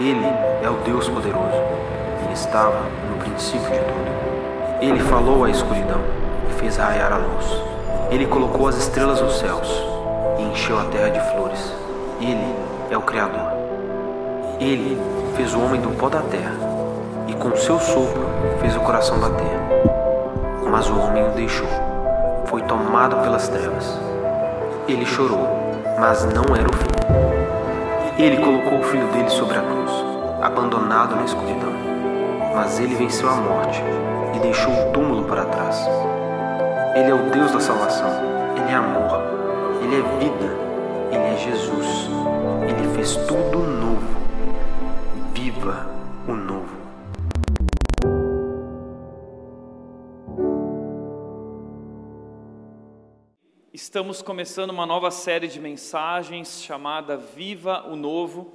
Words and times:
Ele 0.00 0.26
é 0.62 0.70
o 0.70 0.74
Deus 0.84 1.08
poderoso. 1.08 1.56
Ele 2.24 2.32
estava 2.32 2.80
no 3.10 3.16
princípio 3.18 3.70
de 3.70 3.78
tudo. 3.78 4.12
Ele 4.80 5.00
falou 5.00 5.44
à 5.44 5.50
escuridão 5.50 6.00
e 6.50 6.52
fez 6.54 6.76
raiar 6.76 7.12
a 7.12 7.16
luz. 7.16 7.46
Ele 8.10 8.26
colocou 8.26 8.68
as 8.68 8.76
estrelas 8.76 9.20
nos 9.20 9.38
céus 9.38 9.68
e 10.38 10.42
encheu 10.42 10.78
a 10.78 10.84
terra 10.84 11.10
de 11.10 11.20
flores. 11.32 11.72
Ele 12.20 12.54
é 12.90 12.96
o 12.96 13.02
Criador. 13.02 13.52
Ele 14.58 14.98
fez 15.36 15.54
o 15.54 15.60
homem 15.60 15.80
do 15.80 15.90
pó 15.90 16.08
da 16.08 16.20
terra 16.22 16.54
e 17.28 17.34
com 17.34 17.54
seu 17.56 17.78
sopro 17.78 18.26
fez 18.60 18.76
o 18.76 18.80
coração 18.80 19.18
bater. 19.18 19.46
Mas 20.70 20.88
o 20.88 20.98
homem 20.98 21.28
o 21.28 21.32
deixou, 21.32 21.68
foi 22.46 22.62
tomado 22.62 23.16
pelas 23.16 23.48
trevas. 23.48 23.98
Ele 24.88 25.04
chorou, 25.04 25.46
mas 25.98 26.24
não 26.24 26.56
era 26.56 26.68
o 26.68 26.76
fim. 26.76 26.91
Ele 28.22 28.36
colocou 28.36 28.78
o 28.78 28.82
filho 28.84 29.08
dele 29.08 29.28
sobre 29.28 29.58
a 29.58 29.62
cruz, 29.62 29.90
abandonado 30.40 31.16
na 31.16 31.24
escuridão. 31.24 31.72
Mas 32.54 32.78
ele 32.78 32.94
venceu 32.94 33.28
a 33.28 33.34
morte 33.34 33.82
e 34.36 34.38
deixou 34.38 34.72
o 34.72 34.92
túmulo 34.92 35.24
para 35.24 35.44
trás. 35.44 35.84
Ele 36.94 37.10
é 37.10 37.14
o 37.14 37.30
Deus 37.30 37.50
da 37.50 37.58
salvação, 37.58 38.12
ele 38.56 38.70
é 38.70 38.76
amor, 38.76 39.20
ele 39.82 39.96
é 39.96 40.18
vida, 40.20 40.56
ele 41.10 41.34
é 41.34 41.36
Jesus. 41.36 42.08
Ele 42.68 42.94
fez 42.94 43.16
tudo 43.26 43.58
novo. 43.58 43.81
Estamos 53.92 54.22
começando 54.22 54.70
uma 54.70 54.86
nova 54.86 55.10
série 55.10 55.46
de 55.46 55.60
mensagens 55.60 56.62
chamada 56.62 57.14
Viva 57.14 57.86
o 57.90 57.94
Novo. 57.94 58.54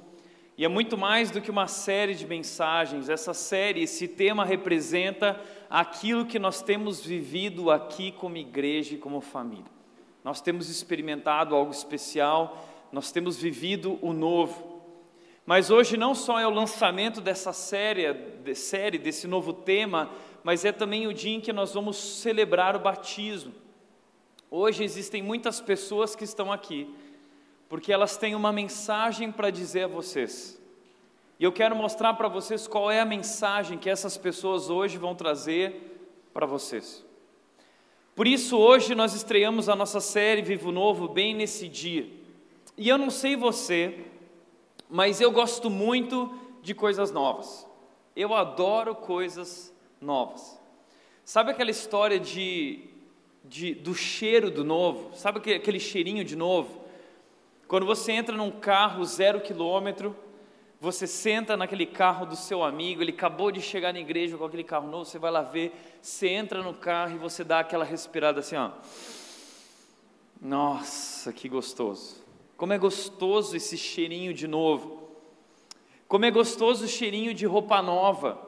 E 0.56 0.64
é 0.64 0.68
muito 0.68 0.98
mais 0.98 1.30
do 1.30 1.40
que 1.40 1.48
uma 1.48 1.68
série 1.68 2.12
de 2.12 2.26
mensagens. 2.26 3.08
Essa 3.08 3.32
série, 3.32 3.84
esse 3.84 4.08
tema 4.08 4.44
representa 4.44 5.40
aquilo 5.70 6.26
que 6.26 6.40
nós 6.40 6.60
temos 6.60 7.06
vivido 7.06 7.70
aqui 7.70 8.10
como 8.10 8.36
igreja 8.36 8.96
e 8.96 8.98
como 8.98 9.20
família. 9.20 9.70
Nós 10.24 10.40
temos 10.40 10.68
experimentado 10.68 11.54
algo 11.54 11.70
especial, 11.70 12.66
nós 12.90 13.12
temos 13.12 13.36
vivido 13.36 13.96
o 14.02 14.12
novo. 14.12 14.82
Mas 15.46 15.70
hoje 15.70 15.96
não 15.96 16.16
só 16.16 16.40
é 16.40 16.48
o 16.48 16.50
lançamento 16.50 17.20
dessa 17.20 17.52
série, 17.52 18.12
de 18.12 18.56
série 18.56 18.98
desse 18.98 19.28
novo 19.28 19.52
tema, 19.52 20.10
mas 20.42 20.64
é 20.64 20.72
também 20.72 21.06
o 21.06 21.14
dia 21.14 21.36
em 21.36 21.40
que 21.40 21.52
nós 21.52 21.74
vamos 21.74 21.96
celebrar 21.96 22.74
o 22.74 22.80
batismo. 22.80 23.67
Hoje 24.50 24.82
existem 24.82 25.22
muitas 25.22 25.60
pessoas 25.60 26.16
que 26.16 26.24
estão 26.24 26.50
aqui, 26.50 26.88
porque 27.68 27.92
elas 27.92 28.16
têm 28.16 28.34
uma 28.34 28.50
mensagem 28.50 29.30
para 29.30 29.50
dizer 29.50 29.84
a 29.84 29.88
vocês. 29.88 30.58
E 31.38 31.44
eu 31.44 31.52
quero 31.52 31.76
mostrar 31.76 32.14
para 32.14 32.28
vocês 32.28 32.66
qual 32.66 32.90
é 32.90 33.00
a 33.00 33.04
mensagem 33.04 33.78
que 33.78 33.90
essas 33.90 34.16
pessoas 34.16 34.70
hoje 34.70 34.96
vão 34.96 35.14
trazer 35.14 36.00
para 36.32 36.46
vocês. 36.46 37.04
Por 38.16 38.26
isso, 38.26 38.56
hoje 38.56 38.94
nós 38.94 39.14
estreamos 39.14 39.68
a 39.68 39.76
nossa 39.76 40.00
série 40.00 40.42
Vivo 40.42 40.72
Novo 40.72 41.08
bem 41.08 41.34
nesse 41.34 41.68
dia. 41.68 42.10
E 42.76 42.88
eu 42.88 42.96
não 42.96 43.10
sei 43.10 43.36
você, 43.36 44.06
mas 44.88 45.20
eu 45.20 45.30
gosto 45.30 45.68
muito 45.68 46.34
de 46.62 46.74
coisas 46.74 47.12
novas. 47.12 47.66
Eu 48.16 48.34
adoro 48.34 48.94
coisas 48.94 49.72
novas. 50.00 50.58
Sabe 51.22 51.50
aquela 51.50 51.70
história 51.70 52.18
de 52.18 52.88
de, 53.48 53.74
do 53.74 53.94
cheiro 53.94 54.50
do 54.50 54.62
novo, 54.62 55.16
sabe 55.16 55.54
aquele 55.54 55.80
cheirinho 55.80 56.24
de 56.24 56.36
novo? 56.36 56.84
Quando 57.66 57.86
você 57.86 58.12
entra 58.12 58.36
num 58.36 58.50
carro 58.50 59.04
zero 59.04 59.40
quilômetro, 59.40 60.14
você 60.80 61.06
senta 61.06 61.56
naquele 61.56 61.86
carro 61.86 62.24
do 62.24 62.36
seu 62.36 62.62
amigo, 62.62 63.02
ele 63.02 63.10
acabou 63.10 63.50
de 63.50 63.60
chegar 63.60 63.92
na 63.92 63.98
igreja 63.98 64.36
com 64.36 64.44
aquele 64.44 64.62
carro 64.62 64.88
novo, 64.88 65.04
você 65.04 65.18
vai 65.18 65.30
lá 65.30 65.42
ver, 65.42 65.72
você 66.00 66.28
entra 66.28 66.62
no 66.62 66.72
carro 66.72 67.14
e 67.14 67.18
você 67.18 67.42
dá 67.42 67.60
aquela 67.60 67.84
respirada 67.84 68.40
assim, 68.40 68.56
ó. 68.56 68.70
Nossa, 70.40 71.32
que 71.32 71.48
gostoso. 71.48 72.22
Como 72.56 72.72
é 72.72 72.78
gostoso 72.78 73.56
esse 73.56 73.76
cheirinho 73.76 74.32
de 74.32 74.46
novo. 74.46 75.08
Como 76.06 76.24
é 76.24 76.30
gostoso 76.30 76.84
o 76.84 76.88
cheirinho 76.88 77.34
de 77.34 77.44
roupa 77.44 77.82
nova. 77.82 78.38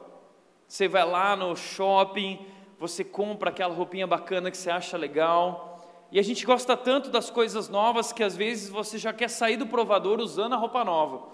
Você 0.67 0.87
vai 0.87 1.05
lá 1.05 1.35
no 1.35 1.55
shopping, 1.55 2.39
você 2.81 3.03
compra 3.03 3.51
aquela 3.51 3.75
roupinha 3.75 4.07
bacana 4.07 4.49
que 4.49 4.57
você 4.57 4.71
acha 4.71 4.97
legal. 4.97 5.87
E 6.11 6.17
a 6.17 6.23
gente 6.23 6.43
gosta 6.43 6.75
tanto 6.75 7.11
das 7.11 7.29
coisas 7.29 7.69
novas 7.69 8.11
que 8.11 8.23
às 8.23 8.35
vezes 8.35 8.71
você 8.71 8.97
já 8.97 9.13
quer 9.13 9.29
sair 9.29 9.55
do 9.55 9.67
provador 9.67 10.19
usando 10.19 10.53
a 10.53 10.57
roupa 10.57 10.83
nova. 10.83 11.27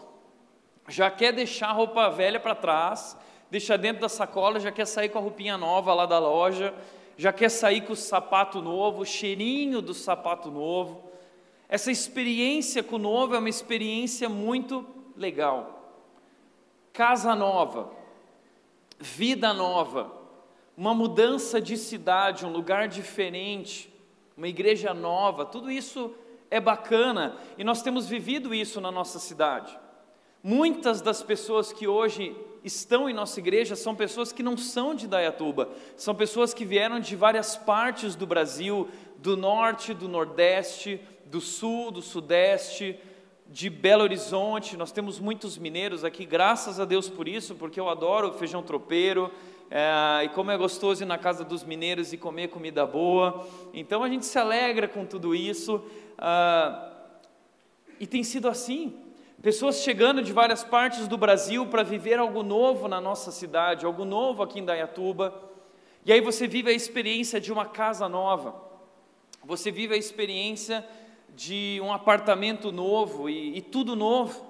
Já 0.90 1.09
quer 1.09 1.31
deixar 1.31 1.69
a 1.69 1.72
roupa 1.72 2.09
velha 2.09 2.38
para 2.38 2.53
trás, 2.53 3.18
deixa 3.50 3.78
dentro 3.78 4.02
da 4.02 4.09
sacola, 4.09 4.59
já 4.59 4.74
quer 4.74 4.85
sair 4.85 5.08
com 5.08 5.19
a 5.19 5.22
roupinha 5.22 5.58
nova 5.58 5.94
lá 5.94 6.06
da 6.06 6.19
loja, 6.19 6.74
já 7.16 7.31
quer 7.31 7.47
sair 7.47 7.79
com 7.79 7.94
o 7.94 7.96
sapato 7.96 8.62
novo, 8.62 9.03
o 9.03 9.06
cheirinho 9.06 9.81
do 9.81 9.94
sapato 9.94 10.52
novo. 10.52 11.02
Essa 11.69 11.90
experiência 11.90 12.84
com 12.84 12.97
o 12.97 13.00
novo 13.00 13.35
é 13.35 13.40
uma 13.40 13.47
experiência 13.47 14.28
muito 14.28 14.85
legal. 15.16 15.96
Casa 16.91 17.34
nova, 17.34 17.90
vida 19.00 19.53
nova, 19.53 20.27
uma 20.78 20.94
mudança 20.94 21.60
de 21.60 21.76
cidade, 21.76 22.46
um 22.46 22.52
lugar 22.52 22.88
diferente, 22.88 23.92
uma 24.38 24.48
igreja 24.48 24.94
nova, 24.94 25.44
tudo 25.44 25.72
isso 25.72 26.14
é 26.52 26.60
bacana 26.60 27.36
e 27.58 27.64
nós 27.64 27.82
temos 27.82 28.08
vivido 28.08 28.54
isso 28.54 28.80
na 28.80 28.92
nossa 28.92 29.18
cidade. 29.18 29.78
Muitas 30.44 31.02
das 31.02 31.24
pessoas 31.24 31.74
que 31.74 31.88
hoje 31.88 32.36
estão 32.64 33.10
em 33.10 33.14
nossa 33.14 33.40
igreja 33.40 33.76
são 33.76 33.96
pessoas 33.96 34.32
que 34.32 34.44
não 34.44 34.56
são 34.56 34.94
de 34.94 35.08
Dayatuba, 35.08 35.70
são 35.96 36.14
pessoas 36.14 36.54
que 36.54 36.64
vieram 36.64 37.00
de 37.00 37.16
várias 37.16 37.58
partes 37.58 38.14
do 38.16 38.28
Brasil, 38.28 38.88
do 39.18 39.36
norte, 39.36 39.96
do 39.96 40.08
nordeste, 40.08 41.02
do 41.26 41.42
sul, 41.42 41.90
do 41.90 42.04
sudeste, 42.04 43.00
de 43.48 43.70
Belo 43.70 44.04
Horizonte. 44.04 44.78
Nós 44.78 44.92
temos 44.92 45.20
muitos 45.20 45.58
mineiros 45.58 46.04
aqui, 46.04 46.24
graças 46.24 46.80
a 46.80 46.86
Deus 46.86 47.09
por 47.09 47.28
isso, 47.28 47.56
porque 47.56 47.80
eu 47.80 47.90
adoro 47.90 48.34
feijão 48.34 48.62
tropeiro, 48.62 49.32
é, 49.69 50.23
e 50.23 50.29
como 50.29 50.50
é 50.50 50.57
gostoso 50.57 51.03
ir 51.03 51.05
na 51.05 51.17
casa 51.17 51.44
dos 51.44 51.63
mineiros 51.63 52.13
e 52.13 52.17
comer 52.17 52.47
comida 52.47 52.85
boa. 52.85 53.45
Então 53.73 54.03
a 54.03 54.09
gente 54.09 54.25
se 54.25 54.38
alegra 54.39 54.88
com 54.88 55.05
tudo 55.05 55.35
isso. 55.35 55.83
Ah, 56.17 56.91
e 58.00 58.07
tem 58.07 58.23
sido 58.23 58.47
assim. 58.47 58.95
Pessoas 59.41 59.81
chegando 59.81 60.22
de 60.22 60.33
várias 60.33 60.63
partes 60.63 61.07
do 61.07 61.17
Brasil 61.17 61.66
para 61.67 61.83
viver 61.83 62.17
algo 62.17 62.41
novo 62.41 62.88
na 62.88 63.00
nossa 63.00 63.31
cidade, 63.31 63.85
algo 63.85 64.03
novo 64.03 64.41
aqui 64.41 64.59
em 64.59 64.66
Dayatuba. 64.66 65.33
E 66.05 66.13
aí 66.13 66.22
você 66.22 66.47
vive 66.47 66.72
a 66.72 66.73
experiência 66.73 67.39
de 67.39 67.51
uma 67.51 67.66
casa 67.66 68.07
nova. 68.07 68.55
Você 69.45 69.69
vive 69.69 69.94
a 69.94 69.97
experiência 69.97 70.85
de 71.35 71.79
um 71.84 71.91
apartamento 71.91 72.72
novo 72.72 73.29
e, 73.29 73.57
e 73.57 73.61
tudo 73.61 73.95
novo. 73.95 74.47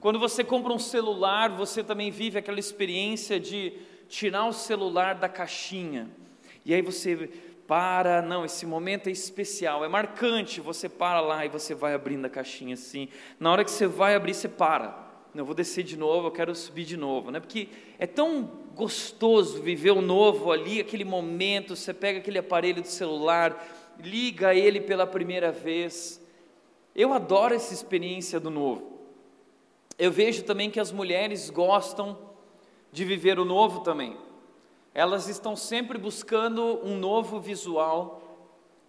Quando 0.00 0.18
você 0.18 0.42
compra 0.42 0.72
um 0.72 0.78
celular, 0.78 1.50
você 1.50 1.84
também 1.84 2.10
vive 2.10 2.38
aquela 2.38 2.58
experiência 2.58 3.38
de 3.38 3.74
tirar 4.10 4.46
o 4.46 4.52
celular 4.52 5.14
da 5.14 5.28
caixinha. 5.28 6.10
E 6.66 6.74
aí 6.74 6.82
você 6.82 7.30
para, 7.66 8.20
não, 8.20 8.44
esse 8.44 8.66
momento 8.66 9.08
é 9.08 9.12
especial, 9.12 9.84
é 9.84 9.88
marcante. 9.88 10.60
Você 10.60 10.88
para 10.88 11.20
lá 11.20 11.46
e 11.46 11.48
você 11.48 11.72
vai 11.72 11.94
abrindo 11.94 12.26
a 12.26 12.28
caixinha 12.28 12.74
assim. 12.74 13.08
Na 13.38 13.52
hora 13.52 13.64
que 13.64 13.70
você 13.70 13.86
vai 13.86 14.16
abrir, 14.16 14.34
você 14.34 14.48
para. 14.48 15.08
Eu 15.32 15.44
vou 15.44 15.54
descer 15.54 15.84
de 15.84 15.96
novo, 15.96 16.26
eu 16.26 16.32
quero 16.32 16.52
subir 16.56 16.84
de 16.84 16.96
novo, 16.96 17.30
né? 17.30 17.38
Porque 17.38 17.68
é 18.00 18.06
tão 18.06 18.50
gostoso 18.74 19.62
viver 19.62 19.92
o 19.92 20.02
novo 20.02 20.50
ali, 20.50 20.80
aquele 20.80 21.04
momento, 21.04 21.76
você 21.76 21.94
pega 21.94 22.18
aquele 22.18 22.38
aparelho 22.38 22.82
do 22.82 22.88
celular, 22.88 23.64
liga 24.00 24.52
ele 24.52 24.80
pela 24.80 25.06
primeira 25.06 25.52
vez. 25.52 26.20
Eu 26.96 27.12
adoro 27.12 27.54
essa 27.54 27.72
experiência 27.72 28.40
do 28.40 28.50
novo. 28.50 29.00
Eu 29.96 30.10
vejo 30.10 30.42
também 30.42 30.68
que 30.68 30.80
as 30.80 30.90
mulheres 30.90 31.50
gostam 31.50 32.29
de 32.92 33.04
viver 33.04 33.38
o 33.38 33.44
novo 33.44 33.80
também. 33.80 34.16
Elas 34.92 35.28
estão 35.28 35.54
sempre 35.54 35.98
buscando 35.98 36.80
um 36.84 36.96
novo 36.98 37.38
visual, 37.38 38.22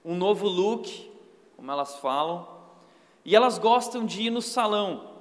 um 0.03 0.15
novo 0.15 0.47
look, 0.47 1.11
como 1.55 1.71
elas 1.71 1.95
falam, 1.97 2.47
e 3.23 3.35
elas 3.35 3.59
gostam 3.59 4.05
de 4.05 4.23
ir 4.23 4.29
no 4.31 4.41
salão, 4.41 5.11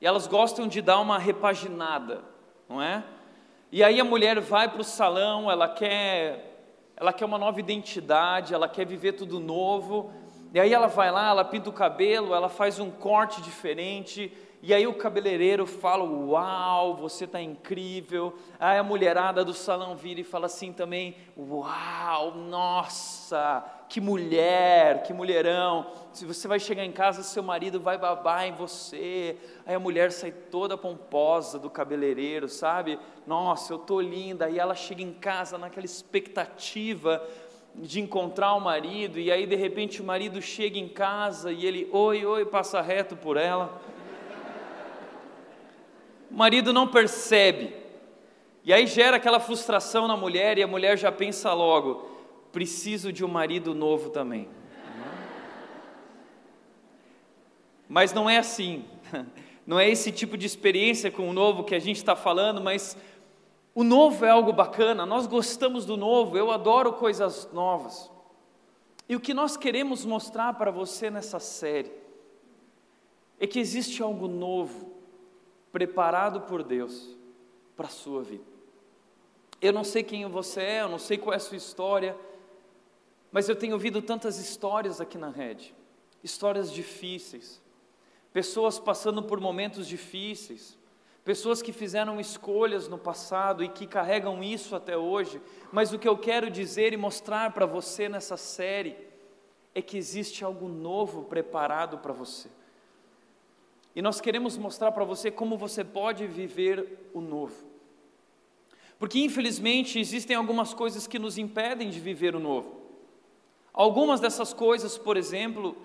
e 0.00 0.06
elas 0.06 0.26
gostam 0.26 0.68
de 0.68 0.82
dar 0.82 1.00
uma 1.00 1.18
repaginada, 1.18 2.22
não 2.68 2.82
é? 2.82 3.02
E 3.72 3.82
aí 3.82 3.98
a 3.98 4.04
mulher 4.04 4.40
vai 4.40 4.68
para 4.68 4.82
o 4.82 4.84
salão, 4.84 5.50
ela 5.50 5.68
quer, 5.68 6.68
ela 6.96 7.12
quer 7.12 7.24
uma 7.24 7.38
nova 7.38 7.58
identidade, 7.58 8.52
ela 8.52 8.68
quer 8.68 8.86
viver 8.86 9.12
tudo 9.12 9.40
novo, 9.40 10.12
e 10.52 10.60
aí 10.60 10.72
ela 10.72 10.86
vai 10.86 11.10
lá, 11.10 11.30
ela 11.30 11.44
pinta 11.44 11.70
o 11.70 11.72
cabelo, 11.72 12.34
ela 12.34 12.48
faz 12.48 12.78
um 12.78 12.90
corte 12.90 13.40
diferente, 13.40 14.30
e 14.66 14.72
aí 14.72 14.86
o 14.86 14.94
cabeleireiro 14.94 15.66
fala: 15.66 16.04
Uau, 16.04 16.96
você 16.96 17.26
está 17.26 17.38
incrível. 17.38 18.34
Aí 18.58 18.78
a 18.78 18.82
mulherada 18.82 19.44
do 19.44 19.52
salão 19.52 19.94
vira 19.94 20.20
e 20.20 20.24
fala 20.24 20.46
assim 20.46 20.72
também: 20.72 21.14
Uau, 21.36 22.34
nossa, 22.34 23.62
que 23.90 24.00
mulher, 24.00 25.02
que 25.02 25.12
mulherão. 25.12 25.92
Se 26.14 26.24
você 26.24 26.48
vai 26.48 26.58
chegar 26.58 26.82
em 26.82 26.92
casa, 26.92 27.22
seu 27.22 27.42
marido 27.42 27.78
vai 27.78 27.98
babar 27.98 28.46
em 28.46 28.52
você. 28.52 29.36
Aí 29.66 29.74
a 29.74 29.78
mulher 29.78 30.10
sai 30.10 30.32
toda 30.32 30.78
pomposa 30.78 31.58
do 31.58 31.68
cabeleireiro, 31.68 32.48
sabe? 32.48 32.98
Nossa, 33.26 33.70
eu 33.70 33.78
tô 33.78 34.00
linda. 34.00 34.46
Aí 34.46 34.58
ela 34.58 34.74
chega 34.74 35.02
em 35.02 35.12
casa 35.12 35.58
naquela 35.58 35.84
expectativa 35.84 37.22
de 37.74 38.00
encontrar 38.00 38.54
o 38.54 38.60
marido, 38.60 39.18
e 39.18 39.32
aí 39.32 39.46
de 39.46 39.56
repente 39.56 40.00
o 40.00 40.04
marido 40.04 40.40
chega 40.40 40.78
em 40.78 40.88
casa 40.88 41.50
e 41.50 41.66
ele, 41.66 41.88
oi, 41.92 42.24
oi, 42.24 42.46
passa 42.46 42.80
reto 42.80 43.16
por 43.16 43.36
ela. 43.36 43.80
O 46.34 46.36
marido 46.36 46.72
não 46.72 46.88
percebe. 46.88 47.72
E 48.64 48.72
aí 48.72 48.88
gera 48.88 49.18
aquela 49.18 49.38
frustração 49.38 50.08
na 50.08 50.16
mulher 50.16 50.58
e 50.58 50.64
a 50.64 50.66
mulher 50.66 50.98
já 50.98 51.12
pensa 51.12 51.52
logo: 51.52 52.10
preciso 52.50 53.12
de 53.12 53.24
um 53.24 53.28
marido 53.28 53.72
novo 53.72 54.10
também. 54.10 54.48
Mas 57.88 58.12
não 58.12 58.28
é 58.28 58.38
assim. 58.38 58.84
Não 59.66 59.80
é 59.80 59.88
esse 59.88 60.12
tipo 60.12 60.36
de 60.36 60.44
experiência 60.44 61.10
com 61.10 61.26
o 61.26 61.32
novo 61.32 61.64
que 61.64 61.74
a 61.74 61.78
gente 61.78 61.96
está 61.96 62.14
falando, 62.14 62.60
mas 62.60 62.98
o 63.74 63.82
novo 63.82 64.22
é 64.26 64.28
algo 64.28 64.52
bacana, 64.52 65.06
nós 65.06 65.26
gostamos 65.26 65.86
do 65.86 65.96
novo, 65.96 66.36
eu 66.36 66.50
adoro 66.50 66.92
coisas 66.92 67.48
novas. 67.50 68.10
E 69.08 69.16
o 69.16 69.20
que 69.20 69.32
nós 69.32 69.56
queremos 69.56 70.04
mostrar 70.04 70.52
para 70.52 70.70
você 70.70 71.08
nessa 71.08 71.40
série 71.40 71.90
é 73.40 73.46
que 73.46 73.58
existe 73.58 74.02
algo 74.02 74.28
novo 74.28 74.93
preparado 75.74 76.42
por 76.42 76.62
Deus 76.62 77.16
para 77.76 77.88
a 77.88 77.90
sua 77.90 78.22
vida. 78.22 78.44
Eu 79.60 79.72
não 79.72 79.82
sei 79.82 80.04
quem 80.04 80.24
você 80.28 80.60
é, 80.60 80.82
eu 80.82 80.88
não 80.88 81.00
sei 81.00 81.18
qual 81.18 81.32
é 81.32 81.36
a 81.36 81.40
sua 81.40 81.56
história, 81.56 82.16
mas 83.32 83.48
eu 83.48 83.56
tenho 83.56 83.72
ouvido 83.72 84.00
tantas 84.00 84.38
histórias 84.38 85.00
aqui 85.00 85.18
na 85.18 85.30
rede, 85.30 85.74
histórias 86.22 86.70
difíceis, 86.70 87.60
pessoas 88.32 88.78
passando 88.78 89.20
por 89.20 89.40
momentos 89.40 89.88
difíceis, 89.88 90.78
pessoas 91.24 91.60
que 91.60 91.72
fizeram 91.72 92.20
escolhas 92.20 92.86
no 92.86 92.96
passado 92.96 93.64
e 93.64 93.68
que 93.68 93.84
carregam 93.84 94.44
isso 94.44 94.76
até 94.76 94.96
hoje, 94.96 95.42
mas 95.72 95.92
o 95.92 95.98
que 95.98 96.06
eu 96.06 96.16
quero 96.16 96.48
dizer 96.52 96.92
e 96.92 96.96
mostrar 96.96 97.52
para 97.52 97.66
você 97.66 98.08
nessa 98.08 98.36
série 98.36 98.96
é 99.74 99.82
que 99.82 99.98
existe 99.98 100.44
algo 100.44 100.68
novo 100.68 101.24
preparado 101.24 101.98
para 101.98 102.12
você. 102.12 102.48
E 103.94 104.02
nós 104.02 104.20
queremos 104.20 104.56
mostrar 104.56 104.92
para 104.92 105.04
você 105.04 105.30
como 105.30 105.56
você 105.56 105.84
pode 105.84 106.26
viver 106.26 107.10
o 107.14 107.20
novo. 107.20 107.54
Porque 108.98 109.20
infelizmente 109.20 109.98
existem 109.98 110.36
algumas 110.36 110.74
coisas 110.74 111.06
que 111.06 111.18
nos 111.18 111.38
impedem 111.38 111.90
de 111.90 112.00
viver 112.00 112.34
o 112.34 112.40
novo. 112.40 112.82
Algumas 113.72 114.20
dessas 114.20 114.52
coisas, 114.52 114.96
por 114.96 115.16
exemplo, 115.16 115.76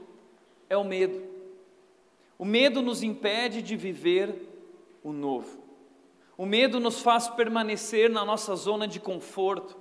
é 0.69 0.77
o 0.77 0.83
medo. 0.83 1.21
O 2.37 2.45
medo 2.45 2.81
nos 2.81 3.03
impede 3.03 3.61
de 3.61 3.75
viver 3.75 4.47
o 5.03 5.11
novo. 5.11 5.59
O 6.37 6.45
medo 6.45 6.79
nos 6.79 7.01
faz 7.01 7.27
permanecer 7.27 8.09
na 8.09 8.23
nossa 8.23 8.55
zona 8.55 8.87
de 8.87 8.99
conforto. 8.99 9.77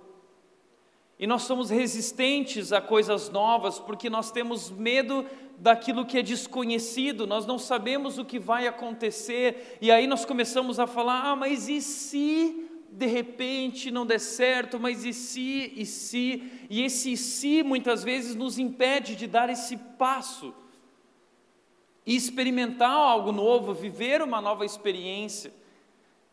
E 1.19 1.27
nós 1.27 1.43
somos 1.43 1.71
resistentes 1.71 2.73
a 2.73 2.81
coisas 2.81 3.31
novas 3.31 3.79
porque 3.79 4.09
nós 4.09 4.31
temos 4.31 4.71
medo 4.71 5.25
daquilo 5.59 6.07
que 6.07 6.19
é 6.19 6.23
desconhecido, 6.23 7.27
nós 7.27 7.47
não 7.47 7.59
sabemos 7.59 8.19
o 8.19 8.25
que 8.25 8.39
vai 8.39 8.67
acontecer, 8.67 9.79
e 9.81 9.91
aí 9.91 10.07
nós 10.07 10.25
começamos 10.25 10.79
a 10.79 10.87
falar: 10.87 11.31
ah, 11.31 11.37
mas 11.37 11.69
e 11.69 11.81
se 11.81 12.65
de 12.91 13.07
repente 13.07 13.91
não 13.91 14.07
der 14.07 14.19
certo, 14.19 14.81
mas 14.81 15.05
e 15.05 15.13
se, 15.13 15.73
e 15.77 15.85
se, 15.85 16.43
e 16.71 16.83
esse 16.83 17.13
e 17.13 17.17
se 17.17 17.63
muitas 17.63 18.03
vezes 18.03 18.35
nos 18.35 18.59
impede 18.59 19.15
de 19.15 19.27
dar 19.27 19.51
esse 19.51 19.77
passo 19.77 20.55
e 22.07 22.17
experimentar 22.17 22.91
algo 22.91 23.31
novo, 23.31 23.75
viver 23.75 24.23
uma 24.23 24.41
nova 24.41 24.65
experiência 24.65 25.53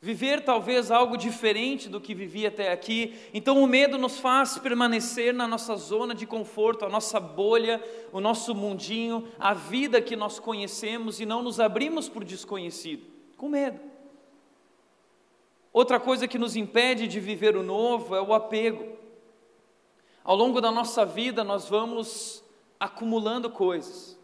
viver 0.05 0.41
talvez 0.41 0.91
algo 0.91 1.17
diferente 1.17 1.89
do 1.89 1.99
que 1.99 2.13
vivia 2.13 2.49
até 2.49 2.71
aqui. 2.71 3.15
Então 3.33 3.63
o 3.63 3.65
medo 3.65 3.97
nos 3.97 4.19
faz 4.19 4.55
permanecer 4.55 5.33
na 5.33 5.47
nossa 5.47 5.75
zona 5.75 6.13
de 6.13 6.27
conforto, 6.27 6.85
a 6.85 6.89
nossa 6.89 7.19
bolha, 7.19 7.83
o 8.11 8.21
nosso 8.21 8.53
mundinho, 8.53 9.27
a 9.39 9.55
vida 9.55 9.99
que 9.99 10.15
nós 10.15 10.39
conhecemos 10.39 11.19
e 11.19 11.25
não 11.25 11.41
nos 11.41 11.59
abrimos 11.59 12.07
por 12.07 12.23
desconhecido, 12.23 13.03
com 13.35 13.49
medo. 13.49 13.79
Outra 15.73 15.99
coisa 15.99 16.27
que 16.27 16.37
nos 16.37 16.55
impede 16.55 17.07
de 17.07 17.19
viver 17.19 17.57
o 17.57 17.63
novo 17.63 18.15
é 18.15 18.21
o 18.21 18.31
apego. 18.31 18.95
Ao 20.23 20.35
longo 20.35 20.61
da 20.61 20.69
nossa 20.69 21.03
vida 21.03 21.43
nós 21.43 21.67
vamos 21.67 22.43
acumulando 22.79 23.49
coisas. 23.49 24.14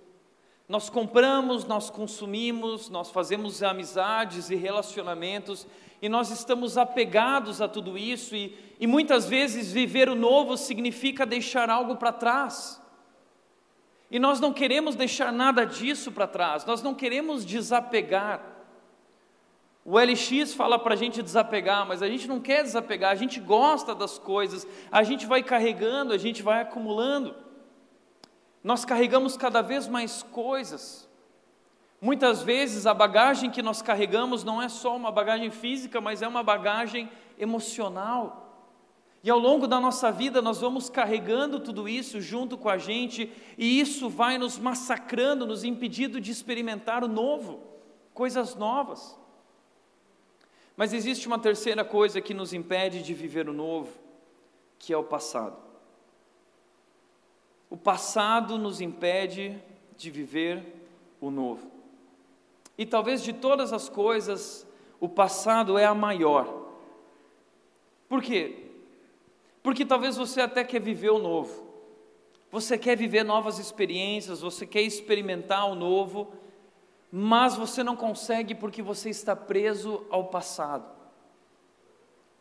Nós 0.71 0.89
compramos, 0.89 1.65
nós 1.65 1.89
consumimos, 1.89 2.89
nós 2.89 3.11
fazemos 3.11 3.61
amizades 3.61 4.49
e 4.49 4.55
relacionamentos 4.55 5.67
e 6.01 6.07
nós 6.07 6.31
estamos 6.31 6.77
apegados 6.77 7.61
a 7.61 7.67
tudo 7.67 7.97
isso 7.97 8.33
e, 8.33 8.57
e 8.79 8.87
muitas 8.87 9.27
vezes 9.27 9.73
viver 9.73 10.07
o 10.07 10.15
novo 10.15 10.55
significa 10.55 11.25
deixar 11.25 11.69
algo 11.69 11.97
para 11.97 12.13
trás. 12.13 12.81
E 14.09 14.17
nós 14.17 14.39
não 14.39 14.53
queremos 14.53 14.95
deixar 14.95 15.33
nada 15.33 15.65
disso 15.65 16.09
para 16.09 16.25
trás, 16.25 16.63
nós 16.63 16.81
não 16.81 16.93
queremos 16.93 17.45
desapegar. 17.45 18.41
O 19.83 19.99
LX 19.99 20.53
fala 20.53 20.79
para 20.79 20.93
a 20.93 20.97
gente 20.97 21.21
desapegar, 21.21 21.85
mas 21.85 22.01
a 22.01 22.07
gente 22.07 22.29
não 22.29 22.39
quer 22.39 22.63
desapegar, 22.63 23.11
a 23.11 23.15
gente 23.15 23.41
gosta 23.41 23.93
das 23.93 24.17
coisas, 24.17 24.65
a 24.89 25.03
gente 25.03 25.25
vai 25.25 25.43
carregando, 25.43 26.13
a 26.13 26.17
gente 26.17 26.41
vai 26.41 26.61
acumulando. 26.61 27.35
Nós 28.63 28.85
carregamos 28.85 29.35
cada 29.35 29.61
vez 29.61 29.87
mais 29.87 30.23
coisas. 30.23 31.09
Muitas 31.99 32.41
vezes 32.41 32.85
a 32.85 32.93
bagagem 32.93 33.49
que 33.49 33.61
nós 33.61 33.81
carregamos 33.81 34.43
não 34.43 34.61
é 34.61 34.69
só 34.69 34.95
uma 34.95 35.11
bagagem 35.11 35.51
física, 35.51 36.01
mas 36.01 36.21
é 36.21 36.27
uma 36.27 36.43
bagagem 36.43 37.09
emocional. 37.37 38.47
E 39.23 39.29
ao 39.29 39.37
longo 39.37 39.67
da 39.67 39.79
nossa 39.79 40.11
vida 40.11 40.41
nós 40.41 40.59
vamos 40.59 40.89
carregando 40.89 41.59
tudo 41.59 41.87
isso 41.87 42.19
junto 42.19 42.57
com 42.57 42.69
a 42.69 42.77
gente, 42.77 43.31
e 43.57 43.79
isso 43.79 44.09
vai 44.09 44.37
nos 44.37 44.57
massacrando, 44.57 45.45
nos 45.45 45.63
impedindo 45.63 46.19
de 46.19 46.31
experimentar 46.31 47.03
o 47.03 47.07
novo, 47.07 47.61
coisas 48.13 48.55
novas. 48.55 49.15
Mas 50.75 50.93
existe 50.93 51.27
uma 51.27 51.37
terceira 51.37 51.85
coisa 51.85 52.19
que 52.19 52.33
nos 52.33 52.53
impede 52.53 53.03
de 53.03 53.13
viver 53.13 53.47
o 53.47 53.53
novo, 53.53 53.91
que 54.79 54.91
é 54.91 54.97
o 54.97 55.03
passado. 55.03 55.70
O 57.71 57.77
passado 57.77 58.57
nos 58.57 58.81
impede 58.81 59.57
de 59.95 60.11
viver 60.11 60.61
o 61.21 61.31
novo. 61.31 61.71
E 62.77 62.85
talvez 62.85 63.23
de 63.23 63.31
todas 63.31 63.71
as 63.71 63.87
coisas, 63.87 64.67
o 64.99 65.07
passado 65.07 65.77
é 65.77 65.85
a 65.85 65.95
maior. 65.95 66.67
Por 68.09 68.21
quê? 68.21 68.65
Porque 69.63 69.85
talvez 69.85 70.17
você 70.17 70.41
até 70.41 70.65
quer 70.65 70.81
viver 70.81 71.11
o 71.11 71.17
novo. 71.17 71.65
Você 72.51 72.77
quer 72.77 72.97
viver 72.97 73.23
novas 73.23 73.57
experiências, 73.57 74.41
você 74.41 74.67
quer 74.67 74.81
experimentar 74.81 75.65
o 75.71 75.75
novo, 75.75 76.33
mas 77.09 77.55
você 77.55 77.81
não 77.83 77.95
consegue 77.95 78.53
porque 78.53 78.81
você 78.81 79.09
está 79.09 79.33
preso 79.33 80.05
ao 80.09 80.25
passado 80.25 81.00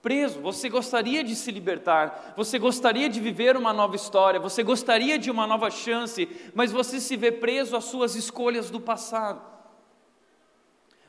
preso, 0.02 0.40
você 0.40 0.68
gostaria 0.68 1.22
de 1.22 1.36
se 1.36 1.50
libertar, 1.50 2.34
você 2.36 2.58
gostaria 2.58 3.08
de 3.08 3.20
viver 3.20 3.56
uma 3.56 3.72
nova 3.72 3.96
história, 3.96 4.40
você 4.40 4.62
gostaria 4.62 5.18
de 5.18 5.30
uma 5.30 5.46
nova 5.46 5.70
chance, 5.70 6.28
mas 6.54 6.72
você 6.72 7.00
se 7.00 7.16
vê 7.16 7.30
preso 7.30 7.76
às 7.76 7.84
suas 7.84 8.14
escolhas 8.14 8.70
do 8.70 8.80
passado. 8.80 9.50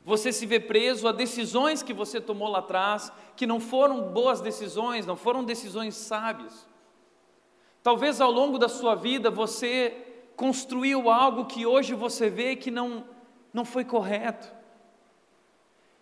Você 0.04 0.32
se 0.32 0.46
vê 0.46 0.58
preso 0.58 1.06
a 1.06 1.12
decisões 1.12 1.82
que 1.82 1.92
você 1.92 2.20
tomou 2.20 2.48
lá 2.48 2.58
atrás, 2.58 3.12
que 3.36 3.46
não 3.46 3.60
foram 3.60 4.12
boas 4.12 4.40
decisões, 4.40 5.06
não 5.06 5.16
foram 5.16 5.44
decisões 5.44 5.94
sábias. 5.94 6.66
Talvez 7.82 8.20
ao 8.20 8.30
longo 8.30 8.58
da 8.58 8.68
sua 8.68 8.94
vida 8.94 9.30
você 9.30 9.96
construiu 10.36 11.08
algo 11.08 11.46
que 11.46 11.64
hoje 11.64 11.94
você 11.94 12.28
vê 12.28 12.56
que 12.56 12.70
não, 12.70 13.04
não 13.52 13.64
foi 13.64 13.84
correto. 13.84 14.61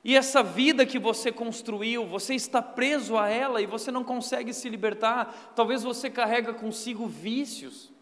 E 0.02 0.16
essa 0.16 0.42
vida 0.42 0.86
que 0.86 0.98
você 0.98 1.30
construiu, 1.30 2.06
você 2.06 2.34
está 2.34 2.62
preso 2.62 3.18
a 3.18 3.28
ela 3.28 3.60
e 3.60 3.66
você 3.66 3.90
não 3.90 4.02
consegue 4.02 4.54
se 4.54 4.68
libertar. 4.68 5.52
Talvez 5.54 5.82
você 5.82 6.08
carrega 6.08 6.54
consigo 6.54 7.06
vícios. 7.06 7.92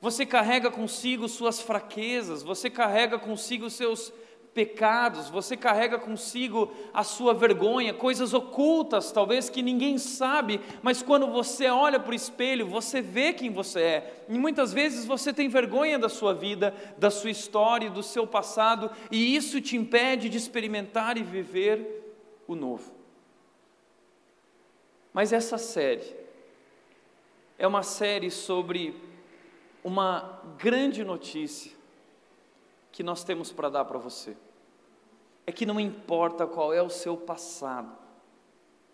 Você 0.00 0.24
carrega 0.24 0.70
consigo 0.70 1.28
suas 1.28 1.60
fraquezas, 1.60 2.42
você 2.42 2.70
carrega 2.70 3.18
consigo 3.18 3.68
seus 3.68 4.12
pecados, 4.54 5.30
você 5.30 5.56
carrega 5.56 5.98
consigo 5.98 6.72
a 6.92 7.04
sua 7.04 7.32
vergonha, 7.32 7.94
coisas 7.94 8.34
ocultas, 8.34 9.12
talvez 9.12 9.48
que 9.48 9.62
ninguém 9.62 9.96
sabe, 9.96 10.60
mas 10.82 11.02
quando 11.02 11.28
você 11.28 11.68
olha 11.68 12.00
para 12.00 12.10
o 12.10 12.14
espelho, 12.14 12.66
você 12.66 13.00
vê 13.00 13.32
quem 13.32 13.50
você 13.50 13.80
é. 13.80 14.24
E 14.28 14.38
muitas 14.38 14.72
vezes 14.72 15.04
você 15.04 15.32
tem 15.32 15.48
vergonha 15.48 15.98
da 15.98 16.08
sua 16.08 16.34
vida, 16.34 16.74
da 16.98 17.10
sua 17.10 17.30
história, 17.30 17.90
do 17.90 18.02
seu 18.02 18.26
passado, 18.26 18.90
e 19.10 19.36
isso 19.36 19.60
te 19.60 19.76
impede 19.76 20.28
de 20.28 20.36
experimentar 20.36 21.16
e 21.16 21.22
viver 21.22 22.14
o 22.46 22.54
novo. 22.54 22.92
Mas 25.12 25.32
essa 25.32 25.58
série 25.58 26.16
é 27.58 27.66
uma 27.66 27.82
série 27.82 28.30
sobre 28.30 28.96
uma 29.84 30.40
grande 30.58 31.04
notícia 31.04 31.79
que 33.00 33.02
nós 33.02 33.24
temos 33.24 33.50
para 33.50 33.70
dar 33.70 33.86
para 33.86 33.98
você 33.98 34.36
é 35.46 35.50
que 35.50 35.64
não 35.64 35.80
importa 35.80 36.46
qual 36.46 36.70
é 36.70 36.82
o 36.82 36.90
seu 36.90 37.16
passado, 37.16 37.96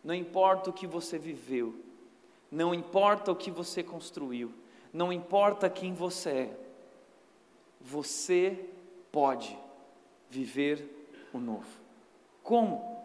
não 0.05 0.15
importa 0.15 0.71
o 0.71 0.73
que 0.73 0.87
você 0.87 1.19
viveu, 1.19 1.75
não 2.49 2.73
importa 2.73 3.33
o 3.33 3.35
que 3.35 3.51
você 3.51 3.83
construiu, 3.83 4.55
não 4.93 5.13
importa 5.13 5.69
quem 5.69 5.93
você 5.93 6.31
é, 6.31 6.57
você 7.81 8.71
pode 9.11 9.59
viver 10.31 11.09
o 11.33 11.39
novo. 11.39 11.67
Como? 12.45 13.03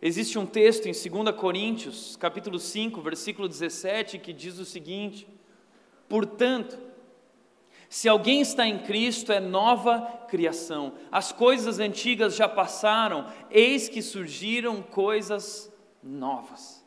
Existe 0.00 0.38
um 0.38 0.46
texto 0.46 0.86
em 0.86 0.92
2 0.92 1.34
Coríntios, 1.34 2.14
capítulo 2.14 2.60
5, 2.60 3.00
versículo 3.00 3.48
17, 3.48 4.20
que 4.20 4.32
diz 4.32 4.60
o 4.60 4.64
seguinte: 4.64 5.26
Portanto, 6.08 6.78
se 7.88 8.08
alguém 8.08 8.40
está 8.40 8.66
em 8.66 8.78
Cristo, 8.78 9.32
é 9.32 9.40
nova 9.40 10.00
criação. 10.28 10.94
As 11.10 11.32
coisas 11.32 11.78
antigas 11.78 12.34
já 12.34 12.48
passaram, 12.48 13.26
eis 13.50 13.88
que 13.88 14.02
surgiram 14.02 14.82
coisas 14.82 15.72
novas. 16.02 16.84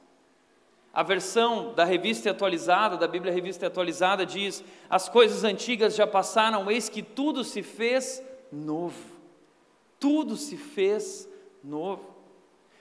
A 0.94 1.04
versão 1.04 1.74
da 1.74 1.86
revista 1.86 2.32
atualizada, 2.32 2.98
da 2.98 3.08
Bíblia 3.08 3.32
Revista 3.32 3.68
Atualizada, 3.68 4.26
diz: 4.26 4.64
As 4.90 5.08
coisas 5.08 5.44
antigas 5.44 5.96
já 5.96 6.06
passaram, 6.06 6.70
eis 6.70 6.90
que 6.90 7.02
tudo 7.02 7.44
se 7.44 7.62
fez 7.62 8.22
novo. 8.52 9.18
Tudo 10.00 10.36
se 10.36 10.58
fez 10.58 11.30
novo. 11.64 12.09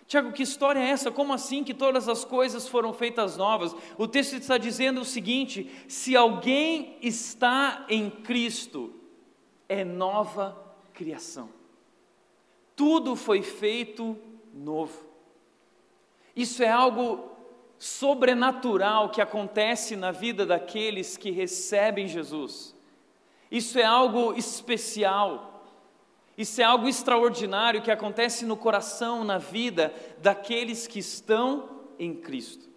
Tiago, 0.09 0.33
que 0.33 0.43
história 0.43 0.81
é 0.81 0.89
essa? 0.89 1.11
Como 1.11 1.35
assim 1.35 1.63
que 1.63 1.75
todas 1.75 2.09
as 2.09 2.25
coisas 2.25 2.67
foram 2.67 2.95
feitas 2.95 3.37
novas? 3.37 3.77
O 3.99 4.09
texto 4.09 4.37
está 4.37 4.57
dizendo 4.57 5.03
o 5.03 5.05
seguinte: 5.05 5.71
se 5.87 6.17
alguém 6.17 6.97
está 7.03 7.85
em 7.91 8.09
Cristo, 8.09 8.95
é 9.69 9.85
nova 9.85 10.57
criação. 10.95 11.51
Tudo 12.75 13.15
foi 13.15 13.43
feito 13.43 14.17
novo. 14.55 15.07
Isso 16.35 16.63
é 16.63 16.71
algo 16.71 17.31
sobrenatural 17.79 19.11
que 19.11 19.21
acontece 19.21 19.95
na 19.95 20.11
vida 20.11 20.47
daqueles 20.47 21.19
que 21.19 21.31
recebem 21.31 22.09
Jesus. 22.09 22.75
Isso 23.51 23.79
é 23.79 23.85
algo 23.85 24.33
especial. 24.33 25.48
Isso 26.39 26.61
é 26.61 26.65
algo 26.65 26.89
extraordinário 26.89 27.83
que 27.83 27.91
acontece 27.91 28.47
no 28.47 28.57
coração, 28.57 29.25
na 29.25 29.39
vida 29.39 29.93
daqueles 30.23 30.87
que 30.87 31.01
estão 31.01 31.69
em 31.99 32.15
Cristo. 32.15 32.69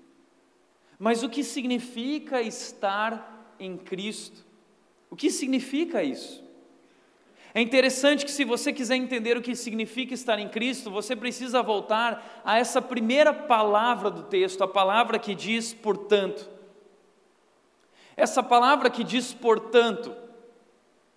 Mas 0.97 1.21
o 1.21 1.29
que 1.29 1.43
significa 1.43 2.41
estar 2.41 3.53
em 3.59 3.77
Cristo? 3.77 4.43
O 5.11 5.15
que 5.15 5.29
significa 5.29 6.01
isso? 6.01 6.43
É 7.53 7.61
interessante 7.61 8.25
que, 8.25 8.31
se 8.31 8.43
você 8.43 8.73
quiser 8.73 8.95
entender 8.95 9.37
o 9.37 9.41
que 9.41 9.55
significa 9.55 10.15
estar 10.15 10.39
em 10.39 10.49
Cristo, 10.49 10.89
você 10.89 11.15
precisa 11.15 11.61
voltar 11.61 12.41
a 12.43 12.57
essa 12.57 12.81
primeira 12.81 13.31
palavra 13.31 14.09
do 14.09 14.23
texto, 14.23 14.63
a 14.63 14.67
palavra 14.67 15.19
que 15.19 15.35
diz 15.35 15.71
portanto. 15.71 16.49
Essa 18.17 18.41
palavra 18.41 18.89
que 18.89 19.03
diz 19.03 19.33
portanto, 19.33 20.15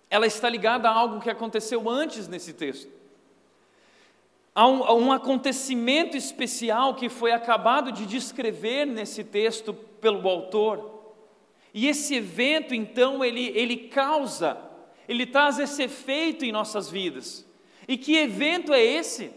ela 0.09 0.27
está 0.27 0.49
ligada 0.49 0.89
a 0.89 0.93
algo 0.93 1.19
que 1.19 1.29
aconteceu 1.29 1.89
antes 1.89 2.27
nesse 2.27 2.53
texto. 2.53 2.89
Há 4.53 4.67
um, 4.67 5.07
um, 5.07 5.11
acontecimento 5.11 6.15
especial 6.15 6.95
que 6.95 7.09
foi 7.09 7.33
acabado 7.33 7.91
de 7.91 8.05
descrever 8.05 8.85
nesse 8.85 9.23
texto 9.23 9.73
pelo 9.73 10.27
autor. 10.29 10.95
E 11.73 11.87
esse 11.87 12.15
evento, 12.15 12.73
então, 12.73 13.25
ele, 13.25 13.51
ele 13.53 13.75
causa, 13.75 14.57
ele 15.09 15.25
traz 15.25 15.59
esse 15.59 15.83
efeito 15.83 16.45
em 16.45 16.53
nossas 16.53 16.89
vidas. 16.89 17.45
E 17.85 17.97
que 17.97 18.15
evento 18.15 18.73
é 18.73 18.81
esse? 18.81 19.29